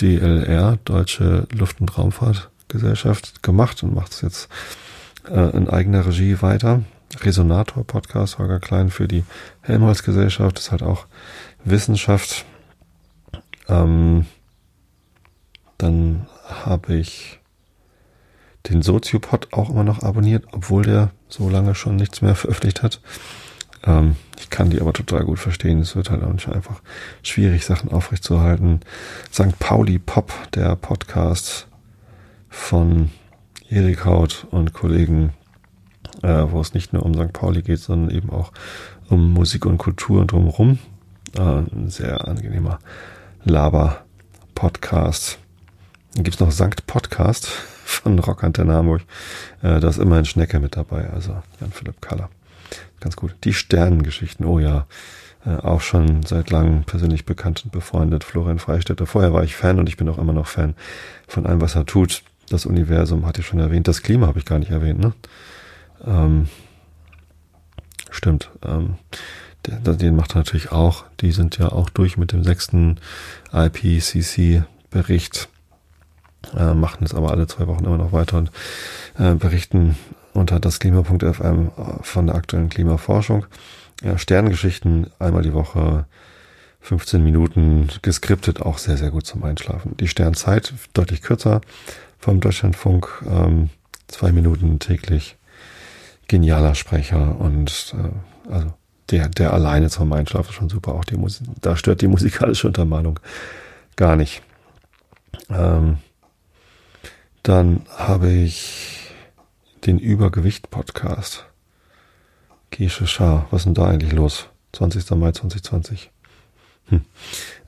[0.00, 4.48] DLR, Deutsche Luft- und Raumfahrtgesellschaft, gemacht und macht es jetzt
[5.28, 6.82] äh, in eigener Regie weiter.
[7.20, 9.24] Resonator-Podcast, Holger Klein für die
[9.62, 11.06] Helmholtz-Gesellschaft, ist halt auch
[11.64, 12.44] Wissenschaft.
[13.68, 14.26] Ähm,
[15.78, 16.26] dann
[16.64, 17.39] habe ich
[18.68, 23.00] den Soziopod auch immer noch abonniert, obwohl der so lange schon nichts mehr veröffentlicht hat.
[23.84, 25.80] Ähm, ich kann die aber total gut verstehen.
[25.80, 26.82] Es wird halt auch nicht einfach
[27.22, 28.80] schwierig, Sachen aufrechtzuerhalten.
[29.32, 29.58] St.
[29.58, 31.66] Pauli Pop, der Podcast
[32.48, 33.10] von
[33.68, 35.32] Erik Haut und Kollegen,
[36.22, 37.32] äh, wo es nicht nur um St.
[37.32, 38.52] Pauli geht, sondern eben auch
[39.08, 40.78] um Musik und Kultur und drumherum.
[41.36, 42.80] Äh, ein sehr angenehmer
[43.44, 45.38] Laber-Podcast.
[46.14, 47.48] Dann gibt's noch Sankt Podcast
[47.90, 49.02] von Rockantenne Hamburg.
[49.62, 52.28] Äh, da ist immer ein Schnecke mit dabei, also Jan-Philipp Kaller.
[53.00, 53.34] Ganz gut.
[53.44, 54.86] Die Sternengeschichten, oh ja.
[55.46, 58.24] Äh, auch schon seit langem persönlich bekannt und befreundet.
[58.24, 59.06] Florian Freistetter.
[59.06, 60.74] Vorher war ich Fan und ich bin auch immer noch Fan
[61.26, 62.22] von allem, was er tut.
[62.50, 63.88] Das Universum hatte ich schon erwähnt.
[63.88, 65.12] Das Klima habe ich gar nicht erwähnt, ne?
[66.04, 66.48] Ähm,
[68.10, 68.50] stimmt.
[68.66, 68.96] Ähm,
[69.66, 71.04] den macht er natürlich auch.
[71.20, 72.98] Die sind ja auch durch mit dem sechsten
[73.52, 75.48] IPCC-Bericht,
[76.56, 78.50] äh, machen jetzt aber alle zwei Wochen immer noch weiter und
[79.18, 79.96] äh, berichten
[80.32, 81.70] unter das Klima.fm
[82.02, 83.46] von der aktuellen Klimaforschung.
[84.02, 86.06] Ja, Sterngeschichten einmal die Woche,
[86.82, 89.96] 15 Minuten geskriptet, auch sehr, sehr gut zum Einschlafen.
[89.98, 91.60] Die Sternzeit deutlich kürzer
[92.18, 93.70] vom Deutschlandfunk, ähm,
[94.08, 95.36] zwei Minuten täglich.
[96.28, 98.72] Genialer Sprecher und äh, also
[99.10, 100.94] der, der alleine zum Einschlafen schon super.
[100.94, 103.18] Auch die Musik, da stört die musikalische Untermalung
[103.96, 104.42] gar nicht.
[105.50, 105.98] Ähm,
[107.42, 109.12] dann habe ich
[109.86, 111.46] den Übergewicht-Podcast.
[112.70, 114.46] Gesche Schar, was ist denn da eigentlich los?
[114.72, 115.10] 20.
[115.12, 116.10] Mai 2020.
[116.86, 117.04] Hm.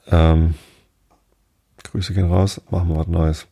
[0.08, 0.54] Ähm,
[1.82, 3.46] Grüße gehen raus, machen wir was Neues.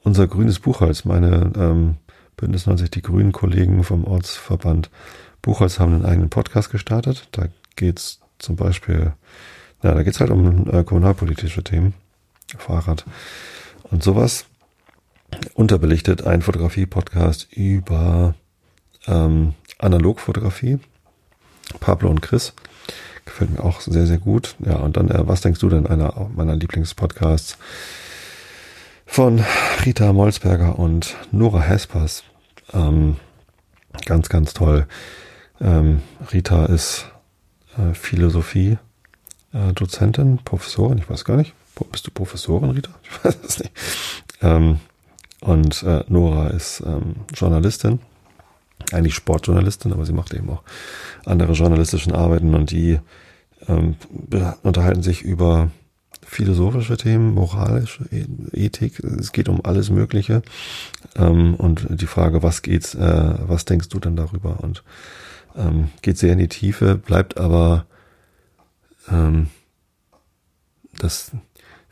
[0.00, 1.96] Unser grünes Buchholz, meine ähm,
[2.36, 4.90] Bündnis 90, die grünen Kollegen vom Ortsverband
[5.42, 7.28] Buchholz haben einen eigenen Podcast gestartet.
[7.32, 9.12] Da geht's zum Beispiel,
[9.82, 11.94] ja, da geht's halt um äh, kommunalpolitische Themen,
[12.56, 13.04] Fahrrad
[13.90, 14.46] und sowas.
[15.54, 18.34] Unterbelichtet ein Fotografie-Podcast über
[19.06, 20.78] ähm, Analogfotografie.
[21.80, 22.52] Pablo und Chris.
[23.24, 24.56] Gefällt mir auch sehr, sehr gut.
[24.64, 27.56] Ja, und dann, äh, was denkst du denn einer meiner Lieblingspodcasts
[29.06, 29.44] von
[29.84, 32.24] Rita Molzberger und Nora Hespers?
[32.72, 33.16] Ähm,
[34.06, 34.86] ganz, ganz toll.
[35.60, 36.02] Ähm,
[36.32, 37.06] Rita ist
[37.78, 38.78] äh, Philosophie
[39.52, 41.54] äh, Dozentin, Professorin, ich weiß gar nicht.
[41.90, 42.90] Bist du Professorin, Rita?
[43.02, 43.72] Ich weiß es nicht.
[44.40, 44.80] Ähm,
[45.42, 47.98] und äh, Nora ist ähm, Journalistin,
[48.92, 50.62] eigentlich Sportjournalistin, aber sie macht eben auch
[51.24, 53.00] andere journalistischen Arbeiten und die
[53.68, 53.96] ähm,
[54.62, 55.70] unterhalten sich über
[56.24, 59.00] philosophische Themen, moralische e-, Ethik.
[59.00, 60.42] Es geht um alles Mögliche
[61.16, 64.60] ähm, und die Frage, was geht's, äh, was denkst du denn darüber?
[64.60, 64.84] Und
[65.56, 67.86] ähm, geht sehr in die Tiefe, bleibt aber
[69.10, 69.48] ähm,
[70.98, 71.32] das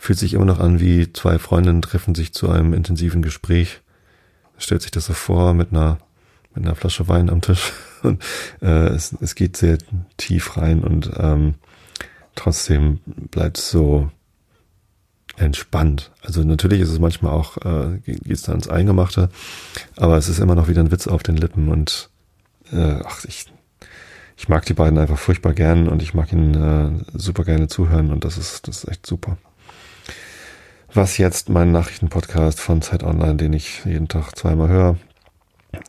[0.01, 3.82] fühlt sich immer noch an wie zwei Freundinnen treffen sich zu einem intensiven Gespräch.
[4.57, 5.98] Stellt sich das so vor mit einer
[6.55, 8.24] mit einer Flasche Wein am Tisch und
[8.62, 9.76] äh, es, es geht sehr
[10.16, 11.55] tief rein und ähm,
[12.34, 14.11] trotzdem bleibt es so
[15.36, 16.11] entspannt.
[16.22, 19.28] Also natürlich ist es manchmal auch, äh, geht es da ins Eingemachte,
[19.96, 22.09] aber es ist immer noch wieder ein Witz auf den Lippen und
[22.72, 23.53] äh, ach, ich,
[24.36, 28.11] ich mag die beiden einfach furchtbar gern und ich mag ihnen äh, super gerne zuhören
[28.11, 29.36] und das ist, das ist echt super.
[30.93, 34.97] Was jetzt mein Nachrichtenpodcast von Zeit Online, den ich jeden Tag zweimal höre,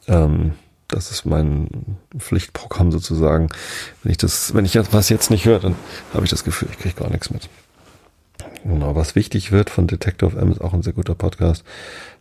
[0.08, 0.54] ähm,
[0.88, 3.50] das ist mein Pflichtprogramm sozusagen.
[4.04, 5.76] Wenn ich das, wenn ich was jetzt nicht höre, dann
[6.14, 7.50] habe ich das Gefühl, ich kriege gar nichts mit.
[8.64, 11.64] Genau, was wichtig wird von Detective FM ist auch ein sehr guter Podcast.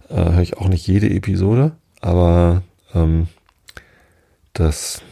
[0.08, 2.62] Äh, höre ich auch nicht jede Episode, aber
[2.94, 3.28] ähm,
[4.54, 5.02] das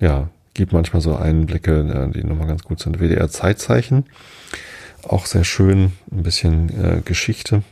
[0.00, 2.98] ja gibt manchmal so Einblicke, äh, die nochmal ganz gut sind.
[3.00, 4.04] WDR Zeitzeichen,
[5.06, 7.62] auch sehr schön, ein bisschen äh, Geschichte.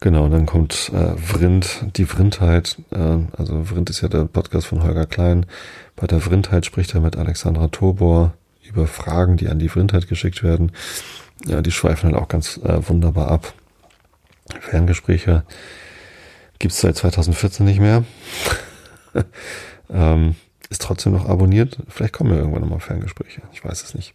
[0.00, 2.76] Genau, dann kommt äh, Vrind, die Vrindheit.
[2.90, 5.46] Äh, also Vrind ist ja der Podcast von Holger Klein.
[5.96, 10.42] Bei der Vrindheit spricht er mit Alexandra Tobor über Fragen, die an die Vrindheit geschickt
[10.42, 10.72] werden.
[11.46, 13.54] Ja, die schweifen halt auch ganz äh, wunderbar ab.
[14.60, 15.44] Ferngespräche
[16.58, 18.04] gibt's seit 2014 nicht mehr.
[19.90, 20.36] ähm,
[20.70, 21.78] ist trotzdem noch abonniert.
[21.88, 23.42] Vielleicht kommen ja irgendwann nochmal Ferngespräche.
[23.52, 24.14] Ich weiß es nicht.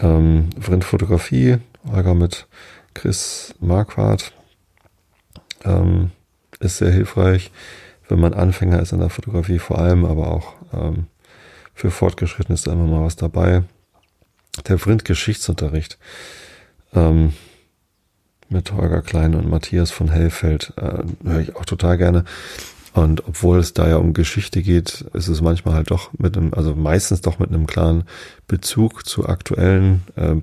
[0.00, 1.58] Ähm, Vrind Fotografie,
[1.90, 2.46] Holger mit
[2.94, 4.32] Chris Marquardt.
[5.64, 6.10] Ähm,
[6.58, 7.50] ist sehr hilfreich,
[8.08, 11.06] wenn man Anfänger ist in der Fotografie vor allem, aber auch ähm,
[11.74, 13.62] für Fortgeschrittene ist da immer mal was dabei.
[14.68, 15.98] Der Vrind Geschichtsunterricht
[16.94, 17.32] ähm,
[18.48, 22.24] mit Holger Klein und Matthias von Hellfeld äh, höre ich auch total gerne.
[22.92, 26.52] Und obwohl es da ja um Geschichte geht, ist es manchmal halt doch mit einem,
[26.54, 28.04] also meistens doch mit einem klaren
[28.48, 30.36] Bezug zu aktuellen äh,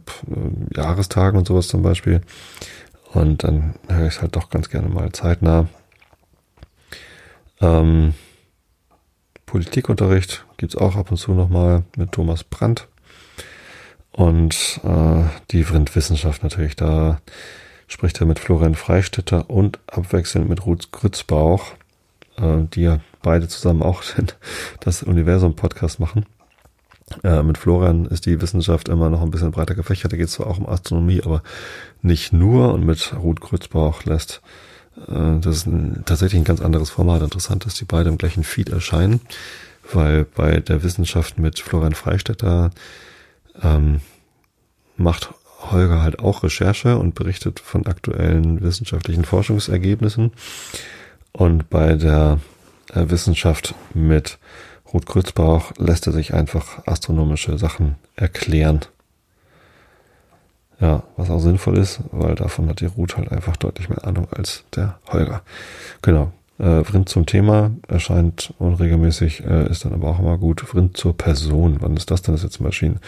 [0.74, 2.22] Jahrestagen und sowas zum Beispiel.
[3.14, 5.68] Und dann höre ich es halt doch ganz gerne mal zeitnah.
[7.60, 8.14] Ähm,
[9.46, 12.88] Politikunterricht gibt's auch ab und zu nochmal mit Thomas Brandt.
[14.12, 17.22] Und äh, die Vrindwissenschaft natürlich, da
[17.88, 21.74] spricht er mit Florian Freistetter und abwechselnd mit Ruth Grützbauch,
[22.40, 24.04] äh, die ja beide zusammen auch
[24.80, 26.26] das Universum-Podcast machen.
[27.24, 30.12] Äh, mit Florian ist die Wissenschaft immer noch ein bisschen breiter gefächert.
[30.12, 31.42] Da geht es zwar auch um Astronomie, aber
[32.02, 32.74] nicht nur.
[32.74, 34.42] Und mit Ruth Grützbauch lässt
[35.08, 37.22] äh, das ist ein, tatsächlich ein ganz anderes Format.
[37.22, 39.22] Interessant, dass die beide im gleichen Feed erscheinen,
[39.92, 42.72] weil bei der Wissenschaft mit Florian Freistetter
[43.62, 44.02] ähm,
[44.98, 45.34] macht
[45.72, 50.32] Holger halt auch Recherche und berichtet von aktuellen wissenschaftlichen Forschungsergebnissen.
[51.38, 52.40] Und bei der
[52.96, 54.40] äh, Wissenschaft mit
[54.92, 58.80] Ruth Grützbauch lässt er sich einfach astronomische Sachen erklären.
[60.80, 64.28] Ja, was auch sinnvoll ist, weil davon hat die Ruth halt einfach deutlich mehr Ahnung
[64.32, 65.44] als der Holger.
[66.02, 66.32] Genau.
[66.58, 70.62] Äh, Vrind zum Thema erscheint unregelmäßig, äh, ist dann aber auch immer gut.
[70.62, 71.78] Vrind zur Person.
[71.82, 72.34] Wann ist das denn?
[72.34, 73.00] Das ist jetzt erschienen.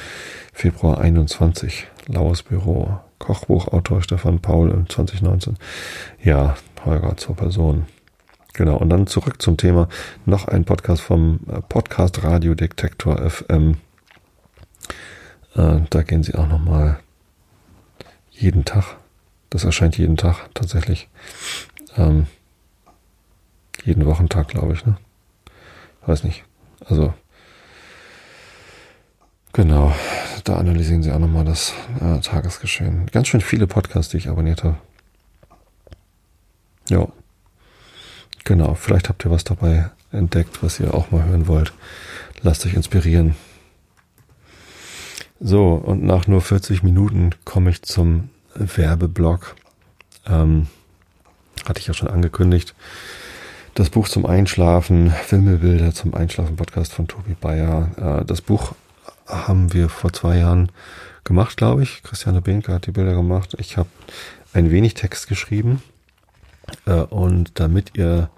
[0.53, 1.87] Februar 21.
[2.05, 2.99] Laues Büro.
[3.17, 5.57] Kochbuchautor Stefan Paul im 2019.
[6.23, 6.55] Ja,
[6.85, 7.87] Holger zur Person.
[8.53, 8.77] Genau.
[8.77, 9.87] Und dann zurück zum Thema.
[10.25, 13.77] Noch ein Podcast vom äh, Podcast Radio Detektor FM.
[15.55, 16.99] Äh, da gehen sie auch nochmal
[18.31, 18.97] jeden Tag.
[19.49, 21.09] Das erscheint jeden Tag tatsächlich.
[21.97, 22.27] Ähm,
[23.83, 24.97] jeden Wochentag, glaube ich, ne?
[26.05, 26.43] Weiß nicht.
[26.85, 27.13] Also,
[29.53, 29.93] genau.
[30.43, 33.07] Da analysieren sie auch nochmal das äh, Tagesgeschehen.
[33.07, 34.77] Ganz schön viele Podcasts, die ich abonniert habe.
[36.89, 37.07] Ja.
[38.49, 38.73] Genau.
[38.73, 41.71] Vielleicht habt ihr was dabei entdeckt, was ihr auch mal hören wollt.
[42.41, 43.35] lasst euch inspirieren.
[45.39, 49.55] So, und nach nur 40 Minuten komme ich zum Werbeblock.
[50.25, 50.65] Ähm,
[51.63, 52.73] hatte ich ja schon angekündigt.
[53.75, 58.21] Das Buch zum Einschlafen, Wimmelbilder zum Einschlafen, Podcast von Tobi Bayer.
[58.21, 58.73] Äh, das Buch
[59.27, 60.71] haben wir vor zwei Jahren
[61.23, 62.01] gemacht, glaube ich.
[62.01, 63.55] Christiane Behnke hat die Bilder gemacht.
[63.59, 63.89] Ich habe
[64.53, 65.83] ein wenig Text geschrieben.
[66.87, 68.31] Äh, und damit ihr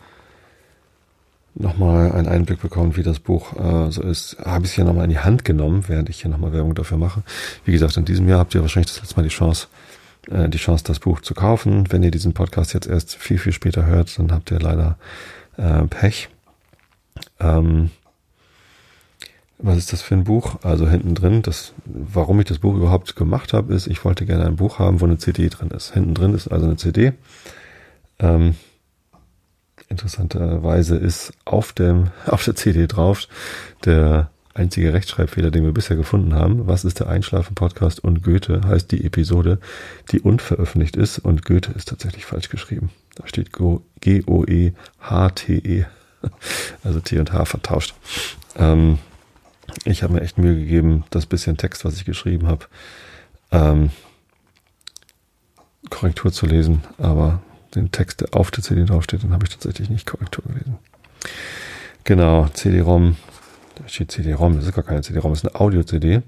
[1.56, 5.06] nochmal einen Einblick bekommt, wie das Buch äh, so ist, habe ich es hier nochmal
[5.06, 7.24] in die Hand genommen, während ich hier nochmal Werbung dafür mache.
[7.66, 9.68] Wie gesagt, in diesem Jahr habt ihr wahrscheinlich das letzte Mal die Chance,
[10.30, 11.92] äh, die Chance, das Buch zu kaufen.
[11.92, 14.98] Wenn ihr diesen Podcast jetzt erst viel, viel später hört, dann habt ihr leider
[15.58, 16.30] äh, Pech.
[17.40, 17.92] Ähm,
[19.64, 20.56] was ist das für ein Buch?
[20.64, 24.46] Also hinten drin, das, warum ich das Buch überhaupt gemacht habe, ist, ich wollte gerne
[24.46, 25.94] ein Buch haben, wo eine CD drin ist.
[25.94, 27.14] Hinten drin ist also eine CD.
[28.18, 28.56] Ähm,
[29.92, 33.28] interessanterweise ist auf dem, auf der CD drauf
[33.86, 36.68] der einzige Rechtschreibfehler, den wir bisher gefunden haben.
[36.68, 39.60] Was ist der Einschlafen-Podcast und Goethe heißt die Episode,
[40.12, 42.90] die unveröffentlicht ist und Goethe ist tatsächlich falsch geschrieben.
[43.16, 44.74] Da steht G-O-E-H-T-E.
[45.82, 45.86] -E.
[46.84, 47.96] Also T und H vertauscht.
[48.56, 49.00] Ähm,
[49.86, 52.66] ich habe mir echt Mühe gegeben, das bisschen Text, was ich geschrieben habe,
[53.52, 53.90] ähm,
[55.90, 57.42] Korrektur zu lesen, aber
[57.76, 60.78] den Text, der auf der CD draufsteht, den habe ich tatsächlich nicht Korrektur gelesen.
[62.04, 63.16] Genau, CD-ROM,
[63.76, 66.22] da steht CD-ROM, das ist gar keine CD-ROM, das ist eine Audio-CD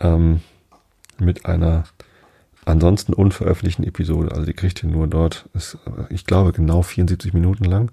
[0.00, 0.40] ähm,
[1.18, 1.84] mit einer
[2.64, 4.32] ansonsten unveröffentlichten Episode.
[4.32, 5.78] Also die kriegt ihr nur dort, ist,
[6.10, 7.90] ich glaube, genau 74 Minuten lang.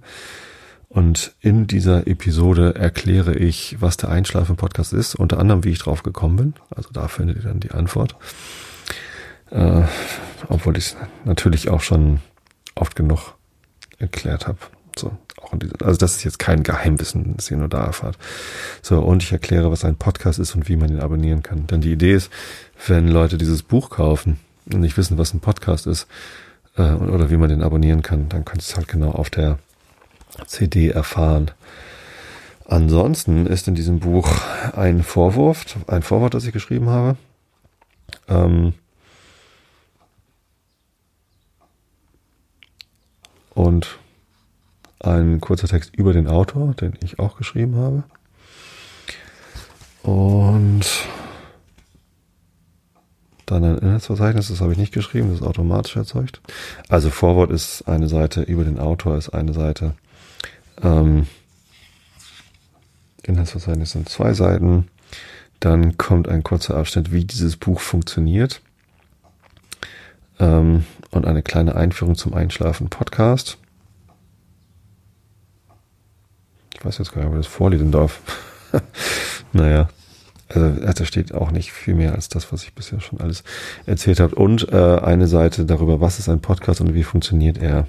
[0.89, 6.01] Und in dieser Episode erkläre ich, was der Einschlafen-Podcast ist, unter anderem, wie ich drauf
[6.01, 6.53] gekommen bin.
[6.75, 8.15] Also da findet ihr dann die Antwort.
[9.51, 9.83] Äh,
[10.47, 10.95] obwohl ich
[11.25, 12.21] natürlich auch schon
[12.79, 13.35] oft genug
[13.97, 14.59] erklärt habe.
[14.97, 15.11] So,
[15.41, 18.17] auch in dieser, also das ist jetzt kein Geheimwissen, das ihr nur da erfahrt.
[18.81, 21.67] So, und ich erkläre, was ein Podcast ist und wie man ihn abonnieren kann.
[21.67, 22.31] Denn die Idee ist,
[22.87, 24.39] wenn Leute dieses Buch kaufen
[24.71, 26.07] und nicht wissen, was ein Podcast ist,
[26.77, 29.59] äh, oder wie man den abonnieren kann, dann könnt ihr es halt genau auf der
[30.45, 31.51] CD erfahren.
[32.67, 34.29] Ansonsten ist in diesem Buch
[34.75, 37.17] ein Vorwurf, ein Vorwort, das ich geschrieben habe.
[38.27, 38.73] Ähm,
[43.59, 43.99] und
[45.01, 48.03] ein kurzer Text über den Autor, den ich auch geschrieben habe.
[50.01, 50.85] Und
[53.45, 56.39] dann ein Inhaltsverzeichnis, das habe ich nicht geschrieben, das ist automatisch erzeugt.
[56.87, 59.95] Also Vorwort ist eine Seite, über den Autor ist eine Seite,
[60.81, 61.27] ähm,
[63.23, 64.87] Inhaltsverzeichnis sind zwei Seiten.
[65.59, 68.61] Dann kommt ein kurzer Abschnitt, wie dieses Buch funktioniert.
[70.39, 73.57] Ähm, und eine kleine Einführung zum Einschlafen Podcast.
[76.75, 78.21] Ich weiß jetzt gar nicht, ob ich das vorlesen darf.
[79.53, 79.89] naja.
[80.47, 83.43] Also, da steht auch nicht viel mehr als das, was ich bisher schon alles
[83.85, 84.33] erzählt habe.
[84.33, 87.85] Und äh, eine Seite darüber, was ist ein Podcast und wie funktioniert er.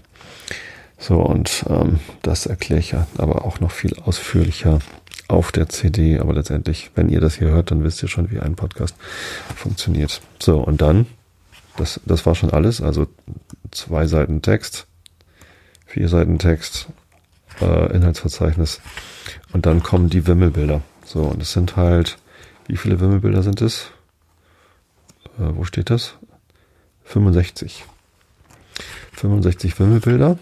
[0.99, 4.81] So, und ähm, das erkläre ich ja aber auch noch viel ausführlicher
[5.29, 6.19] auf der CD.
[6.19, 8.95] Aber letztendlich, wenn ihr das hier hört, dann wisst ihr schon, wie ein Podcast
[9.57, 10.21] funktioniert.
[10.39, 11.07] So, und dann,
[11.81, 12.81] das, das war schon alles.
[12.81, 13.07] Also
[13.71, 14.87] zwei Seiten Text,
[15.87, 16.89] vier Seiten Text,
[17.61, 18.81] äh, Inhaltsverzeichnis.
[19.53, 20.83] Und dann kommen die Wimmelbilder.
[21.05, 22.19] So, und es sind halt,
[22.67, 23.91] wie viele Wimmelbilder sind es?
[25.39, 26.15] Äh, wo steht das?
[27.05, 27.85] 65.
[29.13, 30.39] 65 Wimmelbilder.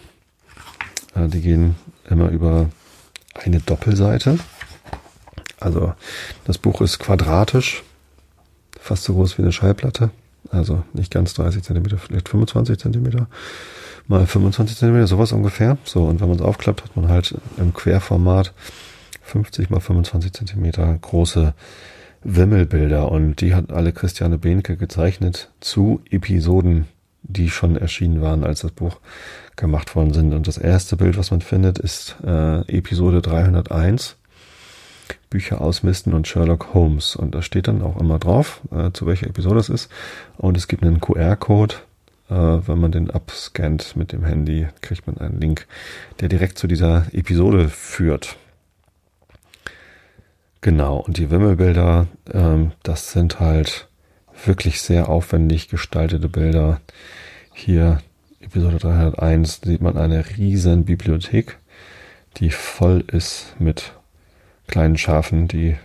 [1.15, 1.75] Äh, die gehen
[2.09, 2.69] immer über
[3.33, 4.39] eine Doppelseite.
[5.59, 5.93] Also
[6.45, 7.83] das Buch ist quadratisch,
[8.79, 10.11] fast so groß wie eine Schallplatte.
[10.51, 13.27] Also nicht ganz 30 Zentimeter, vielleicht 25 Zentimeter
[14.07, 15.77] mal 25 Zentimeter, sowas ungefähr.
[15.83, 18.53] So, und wenn man es aufklappt, hat man halt im Querformat
[19.21, 21.53] 50 mal 25 Zentimeter große
[22.23, 23.11] Wimmelbilder.
[23.11, 26.87] Und die hat alle Christiane Behnke gezeichnet zu Episoden
[27.23, 28.99] die schon erschienen waren, als das Buch
[29.55, 30.33] gemacht worden sind.
[30.33, 34.15] Und das erste Bild, was man findet, ist äh, Episode 301,
[35.29, 37.15] Bücher ausmisten und Sherlock Holmes.
[37.15, 39.91] Und da steht dann auch immer drauf, äh, zu welcher Episode es ist.
[40.37, 41.75] Und es gibt einen QR-Code.
[42.29, 45.67] Äh, wenn man den abscannt mit dem Handy, kriegt man einen Link,
[46.19, 48.37] der direkt zu dieser Episode führt.
[50.61, 53.87] Genau, und die Wimmelbilder, ähm, das sind halt
[54.45, 56.81] wirklich sehr aufwendig gestaltete Bilder.
[57.53, 57.99] Hier
[58.41, 61.57] Episode 301 sieht man eine riesen Bibliothek,
[62.37, 63.93] die voll ist mit
[64.69, 65.75] kleinen Schafen, die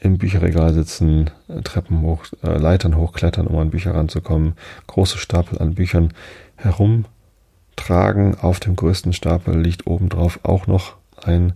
[0.00, 1.30] im Bücherregal sitzen,
[1.62, 4.54] Treppen hoch, äh, Leitern hochklettern, um an Bücher ranzukommen,
[4.86, 6.14] große Stapel an Büchern
[6.56, 8.38] herumtragen.
[8.40, 11.52] Auf dem größten Stapel liegt obendrauf auch noch ein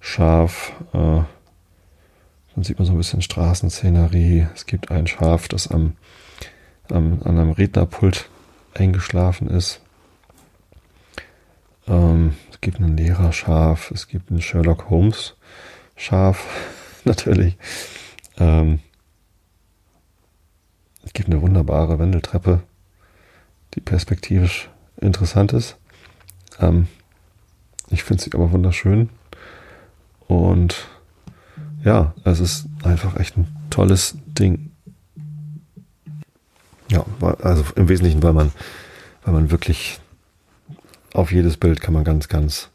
[0.00, 0.72] Schaf.
[0.94, 1.22] Äh,
[2.54, 4.46] Dann sieht man so ein bisschen Straßenszenerie.
[4.54, 5.96] Es gibt ein Schaf, das am,
[6.90, 8.30] am an einem Rednerpult
[8.72, 9.80] eingeschlafen ist.
[11.86, 15.36] Ähm, es gibt ein Lehrerschaf, es gibt ein Sherlock Holmes
[15.96, 16.46] Schaf,
[17.04, 17.56] natürlich.
[18.38, 18.80] Ähm,
[21.04, 22.62] es gibt eine wunderbare Wendeltreppe,
[23.74, 24.70] die perspektivisch
[25.00, 25.76] interessant ist.
[26.60, 26.88] Ähm,
[27.90, 29.10] ich finde sie aber wunderschön.
[30.26, 30.86] Und
[31.84, 34.70] ja, es ist einfach echt ein tolles Ding.
[36.88, 37.04] Ja,
[37.42, 38.52] also im Wesentlichen, weil man,
[39.24, 40.00] weil man wirklich
[41.12, 42.70] auf jedes Bild kann man ganz, ganz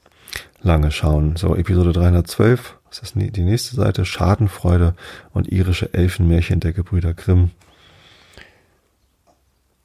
[0.61, 1.36] lange schauen.
[1.36, 4.96] So, Episode 312, das ist die nächste Seite, Schadenfreude
[5.34, 7.52] und irische Elfenmärchen der Gebrüder Grimm.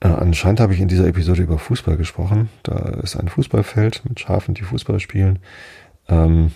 [0.00, 2.48] Äh, anscheinend habe ich in dieser Episode über Fußball gesprochen.
[2.62, 5.38] Da ist ein Fußballfeld mit Schafen, die Fußball spielen,
[6.08, 6.52] ähm,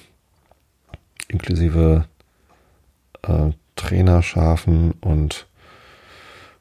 [1.29, 2.07] inklusive
[3.23, 5.47] äh, Trainerschafen und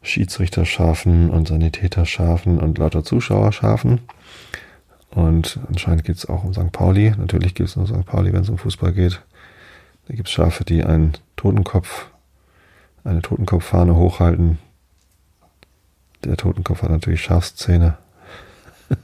[0.02, 4.02] Schiedsrichterschafen und Sanitäterschafen und lauter Zuschauerschafen.
[5.10, 6.72] Und anscheinend geht es auch um St.
[6.72, 7.14] Pauli.
[7.18, 8.06] Natürlich gibt es nur St.
[8.06, 9.22] Pauli, wenn es um Fußball geht.
[10.08, 12.08] Da gibt es Schafe, die einen Totenkopf,
[13.03, 14.58] eine Totenkopffahne hochhalten.
[16.24, 17.97] Der Totenkopf hat natürlich Schafszähne.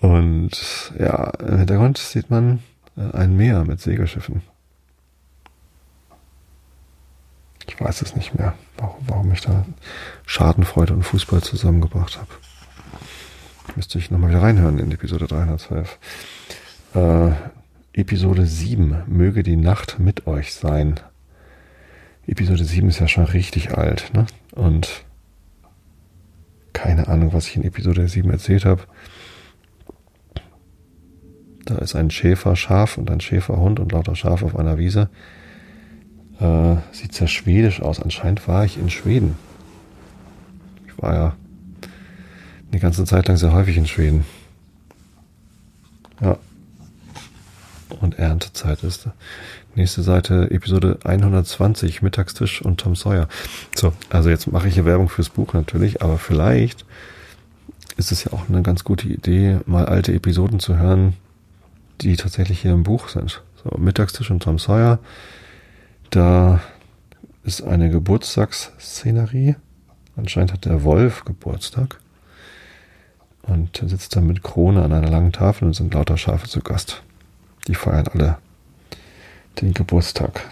[0.00, 2.62] Und ja, im Hintergrund sieht man
[2.96, 4.42] äh, ein Meer mit Segelschiffen.
[7.66, 9.66] Ich weiß es nicht mehr, warum, warum ich da
[10.24, 12.30] Schadenfreude und Fußball zusammengebracht habe.
[13.74, 15.98] Müsste ich nochmal wieder reinhören in Episode 312.
[16.94, 17.32] Äh,
[17.96, 21.00] Episode 7, möge die Nacht mit euch sein.
[22.26, 24.26] Episode 7 ist ja schon richtig alt, ne?
[24.52, 25.02] Und
[26.74, 28.82] keine Ahnung, was ich in Episode 7 erzählt habe.
[31.64, 35.08] Da ist ein Schäferschaf und ein Schäferhund und lauter Schaf auf einer Wiese.
[36.38, 37.98] Äh, sieht sehr schwedisch aus.
[37.98, 39.38] Anscheinend war ich in Schweden.
[40.86, 41.36] Ich war ja
[42.74, 44.26] die ganze Zeit lang sehr häufig in Schweden.
[46.20, 46.36] Ja.
[48.00, 49.08] Und Erntezeit ist.
[49.76, 53.28] Nächste Seite, Episode 120, Mittagstisch und Tom Sawyer.
[53.74, 56.84] So, also jetzt mache ich hier Werbung fürs Buch natürlich, aber vielleicht
[57.96, 61.14] ist es ja auch eine ganz gute Idee, mal alte Episoden zu hören,
[62.00, 63.42] die tatsächlich hier im Buch sind.
[63.62, 64.98] So, Mittagstisch und Tom Sawyer.
[66.10, 66.60] Da
[67.44, 69.56] ist eine Geburtstagsszenerie.
[70.16, 71.98] Anscheinend hat der Wolf Geburtstag
[73.42, 77.02] und sitzt dann mit Krone an einer langen Tafel und sind lauter Schafe zu Gast.
[77.66, 78.38] Die feiern alle
[79.60, 80.42] den Geburtstag.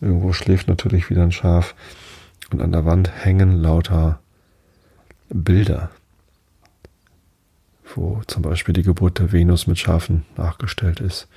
[0.00, 1.74] Irgendwo schläft natürlich wieder ein Schaf
[2.50, 4.20] und an der Wand hängen lauter
[5.28, 5.90] Bilder,
[7.94, 11.28] wo zum Beispiel die Geburt der Venus mit Schafen nachgestellt ist.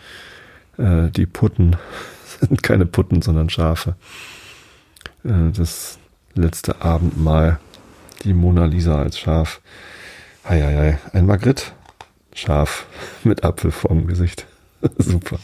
[0.78, 1.78] Äh, die Putten
[2.40, 3.96] sind keine Putten, sondern Schafe.
[5.24, 5.98] Äh, das
[6.36, 7.60] letzte Abendmahl,
[8.24, 9.62] die Mona Lisa als Schaf.
[10.44, 11.66] Eieiei, ein Magritte.
[12.34, 12.86] Scharf.
[13.24, 14.46] Mit Apfel vorm Gesicht.
[14.98, 15.40] Super.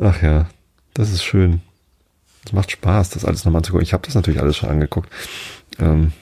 [0.00, 0.48] Ach ja,
[0.94, 1.60] das ist schön.
[2.44, 3.84] Es macht Spaß, das alles nochmal anzugucken.
[3.84, 5.10] Ich habe das natürlich alles schon angeguckt.
[5.78, 6.12] Ähm,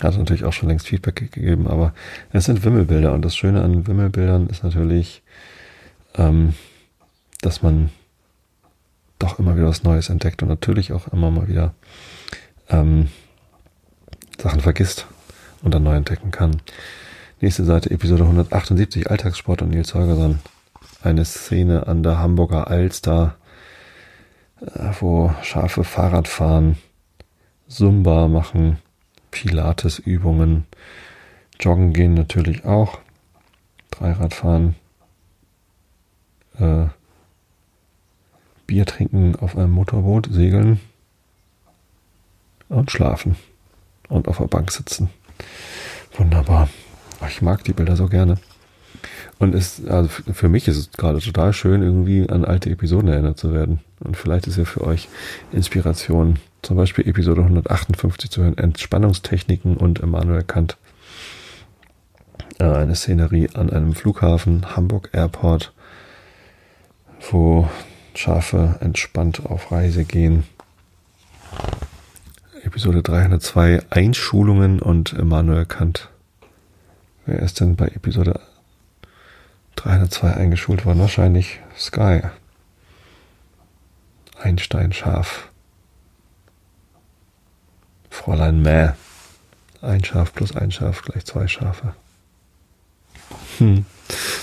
[0.00, 1.94] hat natürlich auch schon längst Feedback gegeben, aber
[2.32, 5.22] es sind Wimmelbilder und das Schöne an Wimmelbildern ist natürlich,
[6.16, 6.54] ähm,
[7.40, 7.90] dass man
[9.18, 11.74] doch immer wieder was Neues entdeckt und natürlich auch immer mal wieder
[12.68, 13.08] ähm,
[14.40, 15.06] Sachen vergisst
[15.62, 16.60] und dann neu entdecken kann.
[17.40, 20.40] Nächste Seite, Episode 178, Alltagssport und Nils Holgersson.
[21.04, 23.36] Eine Szene an der Hamburger Alster,
[24.62, 26.78] äh, wo Schafe Fahrrad fahren,
[27.68, 28.78] Zumba machen,
[29.30, 30.64] Pilates-Übungen,
[31.60, 33.00] Joggen gehen natürlich auch,
[33.90, 34.76] Dreiradfahren,
[36.58, 36.86] äh,
[38.66, 40.80] Bier trinken auf einem Motorboot, segeln
[42.70, 43.36] und schlafen
[44.08, 45.10] und auf der Bank sitzen.
[46.16, 46.70] Wunderbar.
[47.28, 48.38] Ich mag die Bilder so gerne.
[49.38, 53.38] Und es, also für mich ist es gerade total schön, irgendwie an alte Episoden erinnert
[53.38, 53.80] zu werden.
[54.00, 55.08] Und vielleicht ist ja für euch
[55.52, 60.76] Inspiration, zum Beispiel Episode 158 zu hören, Entspannungstechniken und Immanuel Kant.
[62.58, 65.72] Äh, eine Szenerie an einem Flughafen, Hamburg Airport,
[67.30, 67.68] wo
[68.14, 70.44] Schafe entspannt auf Reise gehen.
[72.62, 76.08] Episode 302 Einschulungen und Immanuel Kant.
[77.26, 78.40] Wer ist denn bei Episode
[79.76, 81.00] 302 eingeschult worden?
[81.00, 82.22] Wahrscheinlich Sky.
[84.40, 85.48] Einstein Schaf.
[88.10, 88.90] Fräulein Mäh.
[89.82, 91.94] Ein Schaf plus ein Schaf gleich zwei Schafe.
[93.58, 93.84] Hm.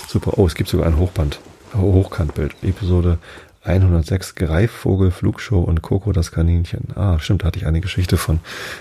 [0.08, 0.38] Super.
[0.38, 1.40] Oh, es gibt sogar ein Hochband.
[1.74, 2.54] Hochkantbild.
[2.62, 3.18] Episode
[3.64, 6.88] 106 Greifvogel, Flugshow und Coco das Kaninchen.
[6.96, 8.40] Ah, stimmt, da hatte ich eine Geschichte von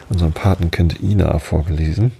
[0.09, 2.11] unserem Patenkind Ina vorgelesen.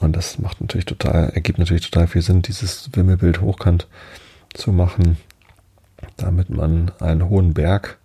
[0.00, 3.86] Und das macht natürlich total, ergibt natürlich total viel Sinn, dieses Wimmelbild hochkant
[4.54, 5.18] zu machen,
[6.16, 7.98] damit man einen hohen Berg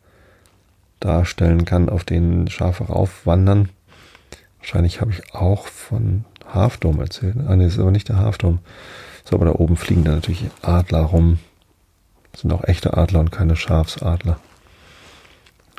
[1.00, 3.70] darstellen kann, auf den Schafe raufwandern.
[4.60, 7.36] Wahrscheinlich habe ich auch von Halfdome erzählt.
[7.48, 8.60] Ah, nee, das ist aber nicht der Halfdome.
[9.24, 11.39] So, aber da oben fliegen dann natürlich Adler rum.
[12.32, 14.39] Das sind auch echte Adler und keine Schafsadler.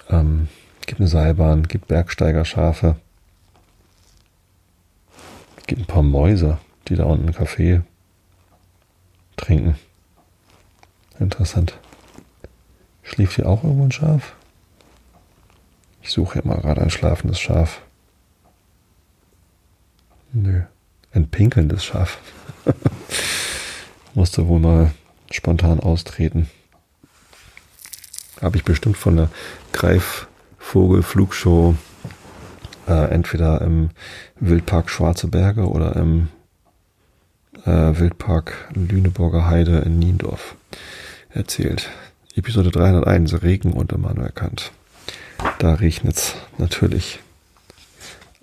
[0.09, 0.49] Ähm,
[0.87, 2.97] gibt eine Seilbahn, gibt Bergsteigerschafe.
[5.67, 6.59] Gibt ein paar Mäuse,
[6.89, 7.83] die da unten Kaffee
[9.37, 9.77] trinken.
[11.19, 11.79] Interessant.
[13.03, 14.35] Schläft hier auch irgendwo ein Schaf?
[16.03, 17.81] Ich suche mal gerade ein schlafendes Schaf.
[20.33, 20.63] Nö.
[21.13, 22.19] Ein pinkelndes Schaf.
[24.15, 24.93] Musste wohl mal
[25.31, 26.49] spontan austreten.
[28.41, 29.31] Habe ich bestimmt von der
[29.73, 31.75] Greifvogel-Flugshow
[32.87, 33.91] äh, entweder im
[34.39, 36.29] Wildpark Schwarze Berge oder im
[37.65, 40.57] äh, Wildpark Lüneburger Heide in Niendorf
[41.31, 41.91] erzählt.
[42.35, 44.73] Episode 301, Regen und Emanuel Kant.
[45.59, 47.21] Da regnet's natürlich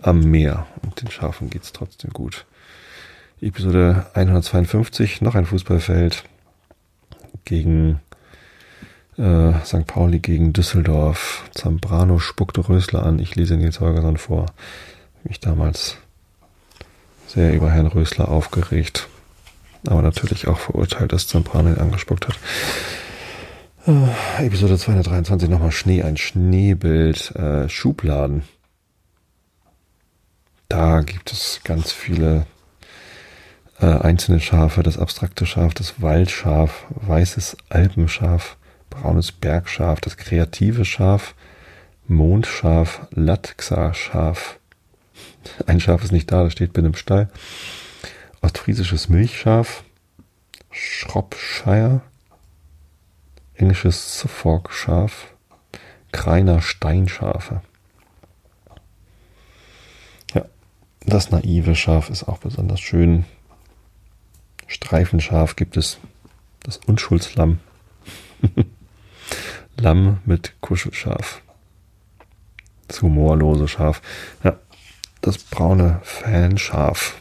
[0.02, 2.46] am Meer und den Schafen geht's trotzdem gut.
[3.42, 6.24] Episode 152, noch ein Fußballfeld
[7.46, 8.00] gegen
[9.18, 9.86] äh, St.
[9.88, 11.44] Pauli gegen Düsseldorf.
[11.52, 13.20] Zambrano spuckte Rösler an.
[13.20, 14.46] Ich lese Nils Holgersson vor.
[15.24, 15.98] Mich damals
[17.28, 19.08] sehr über Herrn Rösler aufgeregt.
[19.88, 22.38] Aber natürlich auch verurteilt, dass Zambrano ihn angespuckt hat.
[23.86, 28.44] Äh, Episode 223 nochmal Schnee, ein Schneebild, äh, Schubladen.
[30.70, 32.46] Da gibt es ganz viele
[33.80, 38.56] äh, einzelne Schafe, das abstrakte Schaf, das Waldschaf, weißes Alpenschaf,
[38.94, 41.36] braunes Bergschaf, das kreative Schaf,
[42.08, 44.60] Mondschaf, Latxa-Schaf.
[45.66, 47.30] Ein Schaf ist nicht da, das steht bin im Stall.
[48.42, 49.84] Ostfriesisches Milchschaf,
[50.72, 52.02] Shropshire,
[53.56, 55.34] englisches Suffolk-Schaf,
[56.12, 57.62] Kreiner Steinschafe.
[60.34, 60.46] Ja,
[61.06, 63.26] das naive Schaf ist auch besonders schön.
[64.68, 66.00] Streifenschaf gibt es.
[66.64, 67.60] Das Unschuldslamm.
[69.78, 71.42] Lamm mit Kuschelschaf.
[72.88, 74.02] Das humorlose Schaf.
[74.44, 74.58] Ja,
[75.22, 77.16] das braune Fanschaf.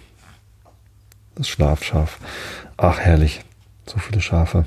[1.35, 2.19] Das Schlafschaf.
[2.77, 3.41] Ach, herrlich.
[3.87, 4.67] So viele Schafe.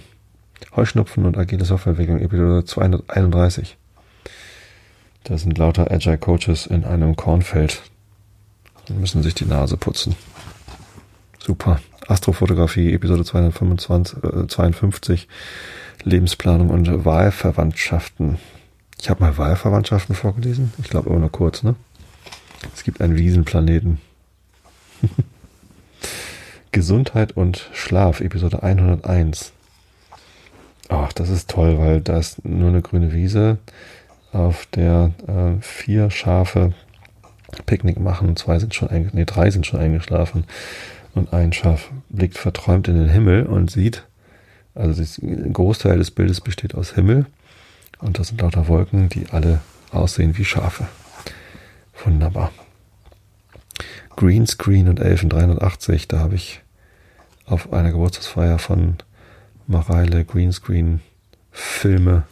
[0.76, 3.78] Heuschnupfen und agile Softwareentwicklung, Episode 231.
[5.24, 7.82] Da sind lauter Agile Coaches in einem Kornfeld
[8.90, 10.16] und müssen sich die Nase putzen.
[11.40, 11.80] Super.
[12.08, 15.28] Astrofotografie, Episode 225, äh, 52.
[16.06, 18.38] Lebensplanung und Wahlverwandtschaften.
[19.00, 20.72] Ich habe mal Wahlverwandtschaften vorgelesen.
[20.78, 21.76] Ich glaube aber nur kurz, ne?
[22.74, 24.00] Es gibt einen Wiesenplaneten.
[26.72, 29.52] Gesundheit und Schlaf, Episode 101.
[30.90, 33.58] Ach, das ist toll, weil da ist nur eine grüne Wiese,
[34.32, 36.74] auf der äh, vier Schafe
[37.66, 38.36] Picknick machen.
[38.36, 40.44] Zwei sind schon, nee, drei sind schon eingeschlafen.
[41.16, 44.06] Und ein Schaf blickt verträumt in den Himmel und sieht,
[44.76, 47.26] also ein Großteil des Bildes besteht aus Himmel.
[48.00, 49.62] Und das sind lauter Wolken, die alle
[49.92, 50.88] aussehen wie Schafe.
[52.04, 52.52] Wunderbar.
[54.16, 56.62] Greenscreen und Elfen 380, da habe ich
[57.46, 58.98] auf einer Geburtstagsfeier von
[59.68, 61.02] Mareile Greenscreen
[61.52, 62.24] Filme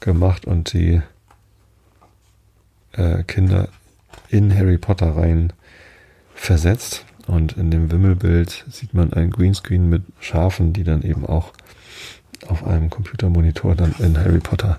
[0.00, 1.00] gemacht und die
[2.92, 3.68] äh, Kinder
[4.28, 5.52] in Harry Potter rein
[6.34, 7.04] versetzt.
[7.26, 11.52] Und in dem Wimmelbild sieht man ein Greenscreen mit Schafen, die dann eben auch
[12.48, 14.78] auf einem Computermonitor dann in Harry Potter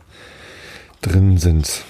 [1.01, 1.83] drin sind.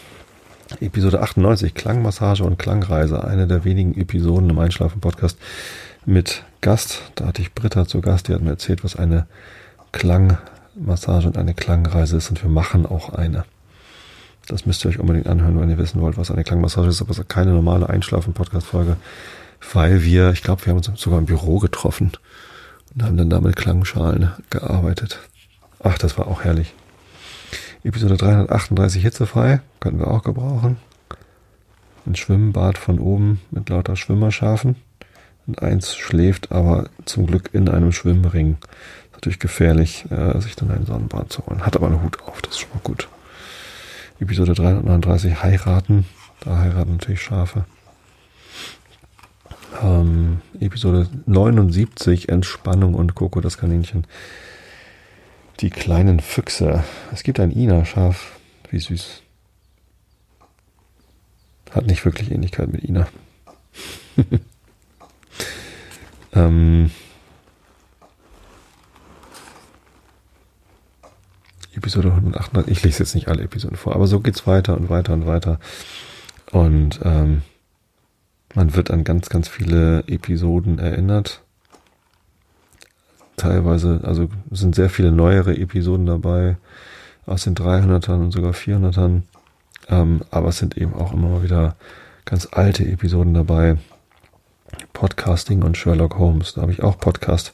[0.79, 5.37] Episode 98, Klangmassage und Klangreise, eine der wenigen Episoden im Einschlafen-Podcast
[6.05, 7.01] mit Gast.
[7.15, 9.27] Da hatte ich Britta zu Gast, die hat mir erzählt, was eine
[9.91, 13.45] Klangmassage und eine Klangreise ist und wir machen auch eine.
[14.47, 17.11] Das müsst ihr euch unbedingt anhören, wenn ihr wissen wollt, was eine Klangmassage ist, aber
[17.11, 18.97] es ist keine normale Einschlafen-Podcast-Folge,
[19.73, 22.11] weil wir, ich glaube, wir haben uns sogar im Büro getroffen
[22.93, 25.19] und haben dann da mit Klangschalen gearbeitet.
[25.83, 26.73] Ach, das war auch herrlich.
[27.83, 30.77] Episode 338 hitzefrei, könnten wir auch gebrauchen.
[32.05, 34.77] Ein Schwimmbad von oben mit lauter Schwimmerschafen.
[35.45, 38.57] Und eins schläft aber zum Glück in einem Schwimmring
[39.11, 41.65] natürlich gefährlich, äh, sich dann einen Sonnenbrand zu holen.
[41.65, 43.09] Hat aber einen Hut auf, das ist schon mal gut.
[44.21, 46.05] Episode 339 heiraten.
[46.39, 47.65] Da heiraten natürlich Schafe.
[49.81, 54.07] Ähm, Episode 79 Entspannung und Coco das Kaninchen.
[55.59, 56.83] Die kleinen Füchse.
[57.11, 58.39] Es gibt ein Ina-Schaf.
[58.69, 59.21] Wie süß.
[61.71, 63.07] Hat nicht wirklich Ähnlichkeit mit Ina.
[66.33, 66.91] ähm,
[71.75, 72.71] Episode 138.
[72.71, 75.59] Ich lese jetzt nicht alle Episoden vor, aber so geht's weiter und weiter und weiter.
[76.51, 77.41] Und ähm,
[78.53, 81.41] man wird an ganz, ganz viele Episoden erinnert.
[83.37, 86.57] Teilweise, also sind sehr viele neuere Episoden dabei
[87.25, 89.23] aus den 300ern und sogar 400ern.
[89.89, 91.75] Ähm, aber es sind eben auch immer wieder
[92.25, 93.77] ganz alte Episoden dabei.
[94.93, 96.53] Podcasting und Sherlock Holmes.
[96.53, 97.53] Da habe ich auch Podcast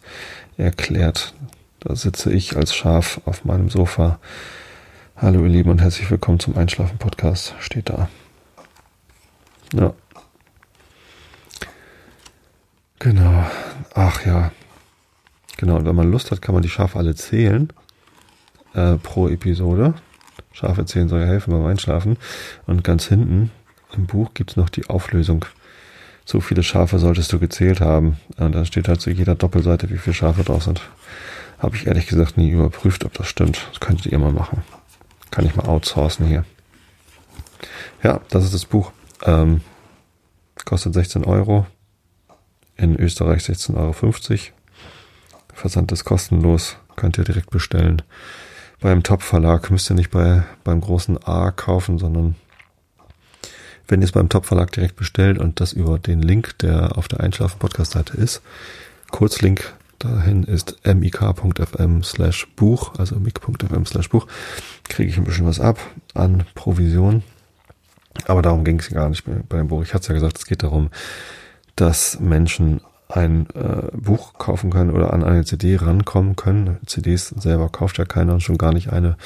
[0.57, 1.33] erklärt.
[1.79, 4.19] Da sitze ich als Schaf auf meinem Sofa.
[5.15, 7.55] Hallo ihr Lieben und herzlich willkommen zum Einschlafen Podcast.
[7.59, 8.09] Steht da.
[9.73, 9.93] Ja.
[12.99, 13.45] Genau.
[13.93, 14.51] Ach ja.
[15.59, 15.75] Genau.
[15.75, 17.67] Und wenn man Lust hat, kann man die Schafe alle zählen.
[18.73, 19.93] Äh, pro Episode.
[20.53, 22.15] Schafe zählen soll ja helfen beim Einschlafen.
[22.65, 23.51] Und ganz hinten
[23.93, 25.43] im Buch gibt es noch die Auflösung.
[26.23, 28.17] So viele Schafe solltest du gezählt haben.
[28.37, 30.81] Und da steht halt zu jeder Doppelseite, wie viele Schafe drauf sind.
[31.57, 33.67] Habe ich ehrlich gesagt nie überprüft, ob das stimmt.
[33.69, 34.63] Das könntet ihr mal machen.
[35.29, 36.45] Kann ich mal outsourcen hier.
[38.01, 38.93] Ja, das ist das Buch.
[39.25, 39.59] Ähm,
[40.63, 41.67] kostet 16 Euro.
[42.77, 43.93] In Österreich 16,50 Euro.
[45.59, 46.77] Versand ist kostenlos.
[46.95, 48.01] Könnt ihr direkt bestellen.
[48.79, 52.35] Beim Top-Verlag müsst ihr nicht bei, beim großen A kaufen, sondern
[53.87, 57.19] wenn ihr es beim Top-Verlag direkt bestellt und das über den Link, der auf der
[57.19, 58.41] Einschlafen-Podcast-Seite ist,
[59.11, 64.27] Kurzlink dahin ist mik.fm slash Buch, also mik.fm slash Buch,
[64.87, 65.77] kriege ich ein bisschen was ab
[66.13, 67.23] an Provision.
[68.27, 69.83] Aber darum ging es gar nicht bei dem Buch.
[69.83, 70.89] Ich hatte es ja gesagt, es geht darum,
[71.75, 76.77] dass Menschen ein äh, Buch kaufen können oder an eine CD rankommen können.
[76.85, 79.17] CDs selber kauft ja keiner und schon gar nicht eine,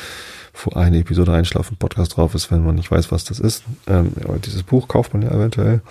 [0.53, 3.63] wo eine Episode Einschlafen Podcast drauf ist, wenn man nicht weiß, was das ist.
[3.87, 5.81] Ähm, aber dieses Buch kauft man ja eventuell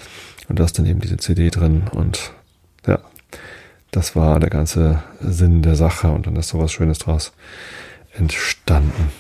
[0.49, 2.33] und da ist dann eben diese CD drin und
[2.87, 2.99] ja,
[3.91, 7.33] das war der ganze Sinn der Sache und dann ist sowas Schönes draus
[8.15, 9.13] entstanden.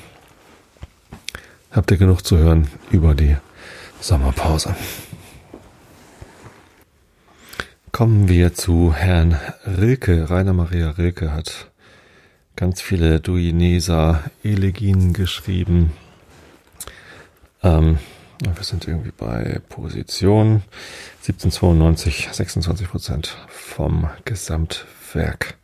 [1.70, 3.37] Habt ihr genug zu hören über die
[4.01, 4.75] Sommerpause?
[7.93, 10.30] Kommen wir zu Herrn Rilke.
[10.30, 11.70] Rainer Maria Rilke hat
[12.57, 15.93] ganz viele Duineser-Elegien geschrieben.
[17.62, 17.99] Ähm,
[18.40, 20.62] wir sind irgendwie bei Position
[21.18, 25.59] 1792, 26 Prozent vom Gesamtwerk.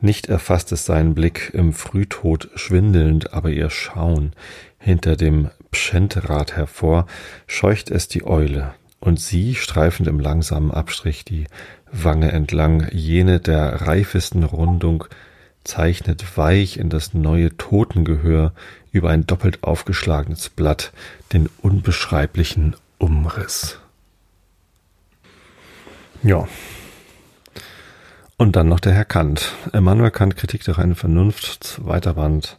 [0.00, 4.34] Nicht erfasst es seinen Blick im Frühtod schwindelnd, aber ihr Schauen
[4.78, 7.06] hinter dem Pschentrad hervor,
[7.48, 8.74] scheucht es die Eule,
[9.04, 11.46] und sie, streifend im langsamen Abstrich die
[11.92, 15.04] Wange entlang, jene der reifesten Rundung,
[15.62, 18.54] zeichnet weich in das neue Totengehör
[18.92, 20.92] über ein doppelt aufgeschlagenes Blatt
[21.34, 23.78] den unbeschreiblichen Umriss.
[26.22, 26.48] Ja.
[28.36, 29.52] Und dann noch der Herr Kant.
[29.74, 32.56] Immanuel Kant, Kritik der reinen Vernunft, zweiter Band,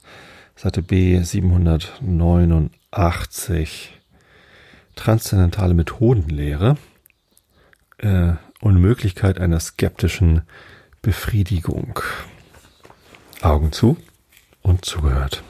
[0.55, 3.95] Seite B 789.
[4.95, 6.77] Transzendentale Methodenlehre.
[7.97, 10.41] Äh, Unmöglichkeit einer skeptischen
[11.01, 11.99] Befriedigung.
[13.41, 13.97] Augen zu
[14.61, 15.43] und zugehört.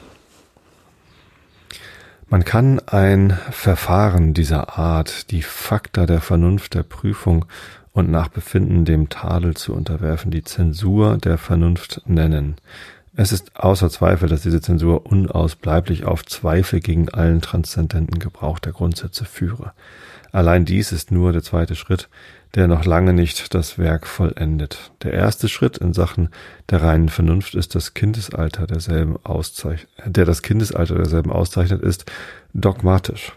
[2.28, 7.46] Man kann ein Verfahren dieser Art, die Fakta der Vernunft der Prüfung
[7.92, 12.56] und nach Befinden dem Tadel zu unterwerfen, die Zensur der Vernunft nennen.
[13.18, 18.72] Es ist außer Zweifel, dass diese Zensur unausbleiblich auf Zweifel gegen allen transzendenten Gebrauch der
[18.72, 19.72] Grundsätze führe.
[20.32, 22.10] Allein dies ist nur der zweite Schritt,
[22.54, 24.92] der noch lange nicht das Werk vollendet.
[25.02, 26.28] Der erste Schritt in Sachen
[26.68, 32.04] der reinen Vernunft ist das Kindesalter derselben auszeichnet, der das Kindesalter derselben auszeichnet, ist
[32.52, 33.32] dogmatisch.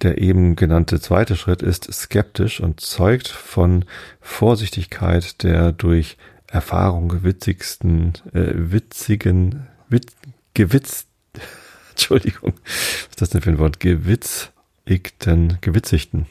[0.00, 3.84] Der eben genannte zweite Schritt ist skeptisch und zeugt von
[4.20, 6.16] Vorsichtigkeit der durch
[6.48, 10.12] Erfahrung gewitzigsten, äh, witzigen, wit,
[10.54, 11.06] gewitz,
[11.90, 13.80] Entschuldigung, was ist das denn für ein Wort?
[13.80, 16.26] Gewitzigten, gewitzigten.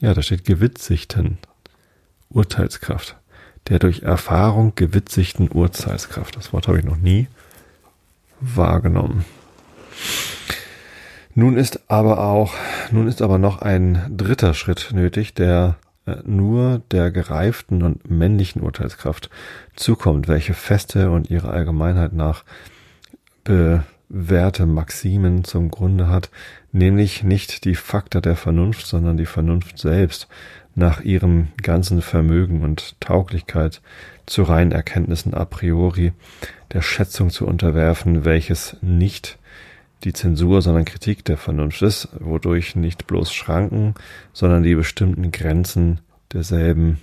[0.00, 1.38] Ja, da steht gewitzigten
[2.30, 3.16] Urteilskraft.
[3.68, 6.36] Der durch Erfahrung gewitzigten Urteilskraft.
[6.36, 7.28] Das Wort habe ich noch nie
[8.40, 9.24] wahrgenommen.
[11.34, 12.54] Nun ist aber auch,
[12.90, 15.76] nun ist aber noch ein dritter Schritt nötig, der
[16.24, 19.30] nur der gereiften und männlichen Urteilskraft
[19.74, 22.44] zukommt, welche feste und ihrer Allgemeinheit nach
[23.44, 26.30] be, Werte, Maximen zum Grunde hat,
[26.72, 30.28] nämlich nicht die Fakta der Vernunft, sondern die Vernunft selbst
[30.74, 33.82] nach ihrem ganzen Vermögen und Tauglichkeit
[34.26, 36.12] zu reinen Erkenntnissen a priori
[36.72, 39.38] der Schätzung zu unterwerfen, welches nicht
[40.04, 43.94] die Zensur, sondern Kritik der Vernunft ist, wodurch nicht bloß Schranken,
[44.32, 46.00] sondern die bestimmten Grenzen
[46.32, 46.98] derselben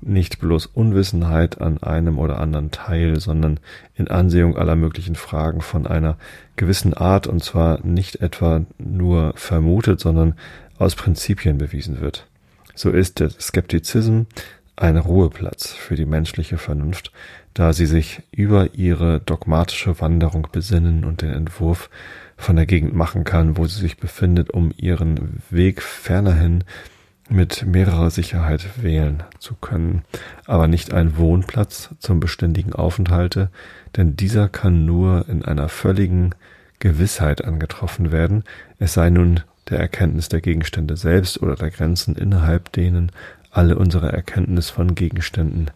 [0.00, 3.60] nicht bloß Unwissenheit an einem oder anderen Teil, sondern
[3.94, 6.16] in Ansehung aller möglichen Fragen von einer
[6.56, 10.34] gewissen Art und zwar nicht etwa nur vermutet, sondern
[10.78, 12.26] aus Prinzipien bewiesen wird.
[12.74, 14.22] So ist der Skeptizism
[14.76, 17.12] ein Ruheplatz für die menschliche Vernunft,
[17.54, 21.90] da sie sich über ihre dogmatische Wanderung besinnen und den Entwurf
[22.36, 26.64] von der Gegend machen kann, wo sie sich befindet, um ihren Weg fernerhin
[27.28, 30.02] mit mehrerer Sicherheit wählen zu können,
[30.46, 33.50] aber nicht ein Wohnplatz zum beständigen Aufenthalte,
[33.96, 36.34] denn dieser kann nur in einer völligen
[36.78, 38.44] Gewissheit angetroffen werden,
[38.78, 39.40] es sei nun
[39.70, 43.12] der Erkenntnis der Gegenstände selbst oder der Grenzen, innerhalb denen
[43.50, 45.70] alle unsere Erkenntnis von Gegenständen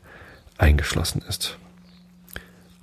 [0.58, 1.58] eingeschlossen ist.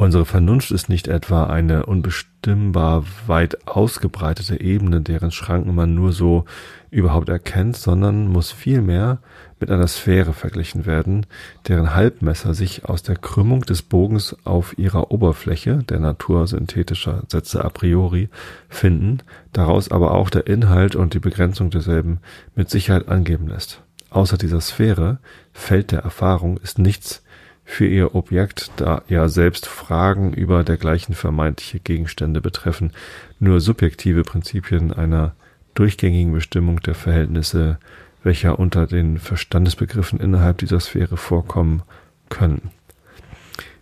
[0.03, 6.43] Unsere Vernunft ist nicht etwa eine unbestimmbar weit ausgebreitete Ebene, deren Schranken man nur so
[6.91, 9.19] überhaupt erkennt, sondern muss vielmehr
[9.61, 11.25] mit einer Sphäre verglichen werden,
[11.69, 17.63] deren Halbmesser sich aus der Krümmung des Bogens auf ihrer Oberfläche, der Natur synthetischer Sätze
[17.63, 18.27] a priori,
[18.67, 19.19] finden,
[19.53, 22.19] daraus aber auch der Inhalt und die Begrenzung derselben
[22.55, 23.81] mit Sicherheit angeben lässt.
[24.09, 25.19] Außer dieser Sphäre,
[25.53, 27.22] Feld der Erfahrung, ist nichts
[27.65, 32.91] für ihr Objekt, da ja selbst Fragen über dergleichen vermeintliche Gegenstände betreffen,
[33.39, 35.33] nur subjektive Prinzipien einer
[35.73, 37.79] durchgängigen Bestimmung der Verhältnisse,
[38.23, 41.83] welcher unter den Verstandesbegriffen innerhalb dieser Sphäre vorkommen
[42.29, 42.71] können.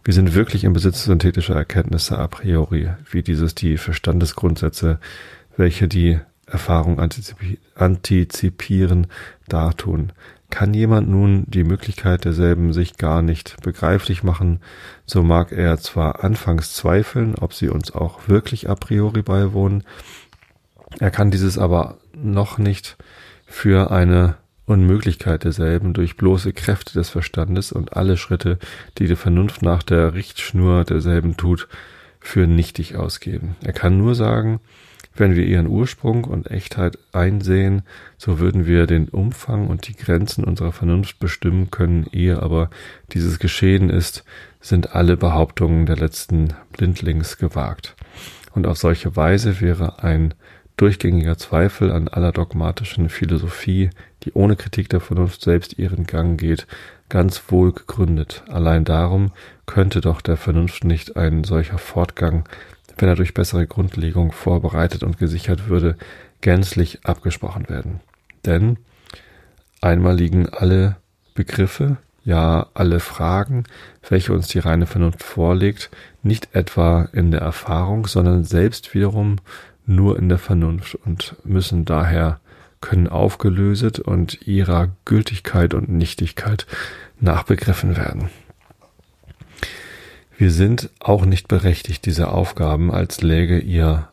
[0.04, 5.00] Wir sind wirklich im Besitz synthetischer Erkenntnisse a priori, wie dieses die Verstandesgrundsätze,
[5.58, 7.00] welche die Erfahrung
[7.76, 9.08] antizipieren,
[9.48, 10.12] dartun.
[10.52, 14.60] Kann jemand nun die Möglichkeit derselben sich gar nicht begreiflich machen,
[15.08, 19.84] so mag er zwar anfangs zweifeln, ob sie uns auch wirklich a priori beiwohnen,
[20.99, 22.97] er kann dieses aber noch nicht
[23.45, 24.36] für eine
[24.66, 28.60] Unmöglichkeit derselben durch bloße Kräfte des Verstandes und alle Schritte,
[28.97, 31.68] die die Vernunft nach der Richtschnur derselben tut,
[32.20, 33.56] für nichtig ausgeben.
[33.64, 34.60] Er kann nur sagen,
[35.16, 37.84] wenn wir ihren Ursprung und Echtheit einsehen,
[38.18, 42.70] so würden wir den Umfang und die Grenzen unserer Vernunft bestimmen können, ehe aber
[43.14, 44.24] dieses geschehen ist,
[44.62, 47.95] sind alle Behauptungen der letzten Blindlings gewagt.
[48.53, 50.34] Und auf solche Weise wäre ein
[50.78, 53.89] durchgängiger Zweifel an aller dogmatischen Philosophie,
[54.24, 56.66] die ohne Kritik der Vernunft selbst ihren Gang geht,
[57.09, 58.43] ganz wohl gegründet.
[58.47, 59.32] Allein darum
[59.66, 62.45] könnte doch der Vernunft nicht ein solcher Fortgang
[62.98, 65.98] wenn er durch bessere Grundlegung vorbereitet und gesichert würde,
[66.42, 68.00] gänzlich abgesprochen werden.
[68.46, 68.78] Denn
[69.82, 70.98] einmal liegen alle
[71.34, 73.64] Begriffe, ja alle Fragen,
[74.08, 75.89] welche uns die reine Vernunft vorlegt,
[76.24, 79.38] nicht etwa in der Erfahrung, sondern selbst wiederum
[79.86, 82.39] nur in der Vernunft und müssen daher
[82.80, 86.66] können aufgelöset und ihrer Gültigkeit und Nichtigkeit
[87.20, 88.30] nachbegriffen werden.
[90.42, 94.08] Wir sind auch nicht berechtigt, diese Aufgaben als läge ihr,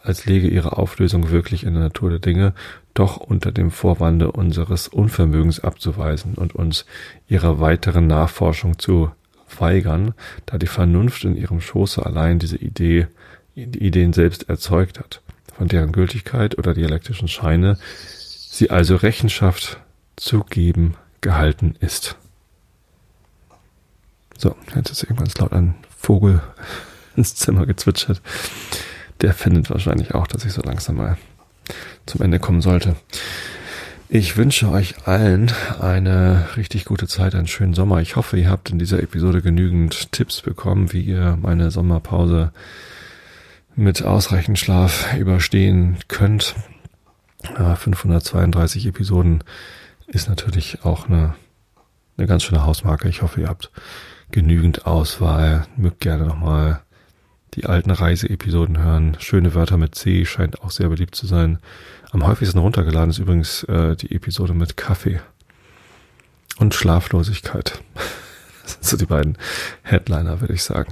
[0.00, 2.54] als läge ihre Auflösung wirklich in der Natur der Dinge,
[2.94, 6.86] doch unter dem Vorwande unseres Unvermögens abzuweisen und uns
[7.26, 9.10] ihrer weiteren Nachforschung zu
[9.58, 10.14] weigern,
[10.46, 13.08] da die Vernunft in ihrem Schoße allein diese Idee,
[13.56, 15.20] die Ideen selbst erzeugt hat,
[15.52, 17.76] von deren Gültigkeit oder dialektischen Scheine
[18.06, 19.80] sie also Rechenschaft
[20.14, 22.16] zu geben gehalten ist.
[24.44, 26.42] So, jetzt ist irgendwann laut ein Vogel
[27.16, 28.20] ins Zimmer gezwitschert.
[29.22, 31.16] Der findet wahrscheinlich auch, dass ich so langsam mal
[32.04, 32.94] zum Ende kommen sollte.
[34.10, 38.02] Ich wünsche euch allen eine richtig gute Zeit, einen schönen Sommer.
[38.02, 42.52] Ich hoffe, ihr habt in dieser Episode genügend Tipps bekommen, wie ihr meine Sommerpause
[43.76, 46.54] mit ausreichend Schlaf überstehen könnt.
[47.44, 49.42] 532 Episoden
[50.06, 51.34] ist natürlich auch eine,
[52.18, 53.08] eine ganz schöne Hausmarke.
[53.08, 53.70] Ich hoffe, ihr habt
[54.34, 55.64] genügend Auswahl.
[55.76, 56.82] Mögt gerne nochmal
[57.54, 59.16] die alten Reiseepisoden hören.
[59.20, 61.60] Schöne Wörter mit C scheint auch sehr beliebt zu sein.
[62.10, 65.20] Am häufigsten runtergeladen ist übrigens äh, die Episode mit Kaffee
[66.58, 67.80] und Schlaflosigkeit.
[68.64, 69.36] Das sind so die beiden
[69.82, 70.90] Headliner, würde ich sagen.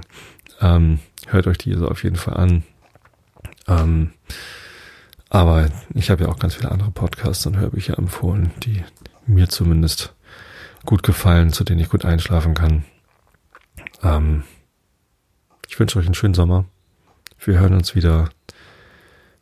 [0.61, 2.63] Ähm, hört euch diese auf jeden Fall an.
[3.67, 4.11] Ähm,
[5.27, 8.83] aber ich habe ja auch ganz viele andere Podcasts und Hörbücher empfohlen, die
[9.25, 10.13] mir zumindest
[10.85, 12.83] gut gefallen, zu denen ich gut einschlafen kann.
[14.03, 14.43] Ähm,
[15.67, 16.65] ich wünsche euch einen schönen Sommer.
[17.39, 18.29] Wir hören uns wieder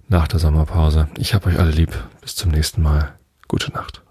[0.07, 1.07] nach der Sommerpause.
[1.17, 1.91] Ich hab euch alle lieb.
[2.21, 3.17] Bis zum nächsten Mal.
[3.47, 4.01] Gute Nacht.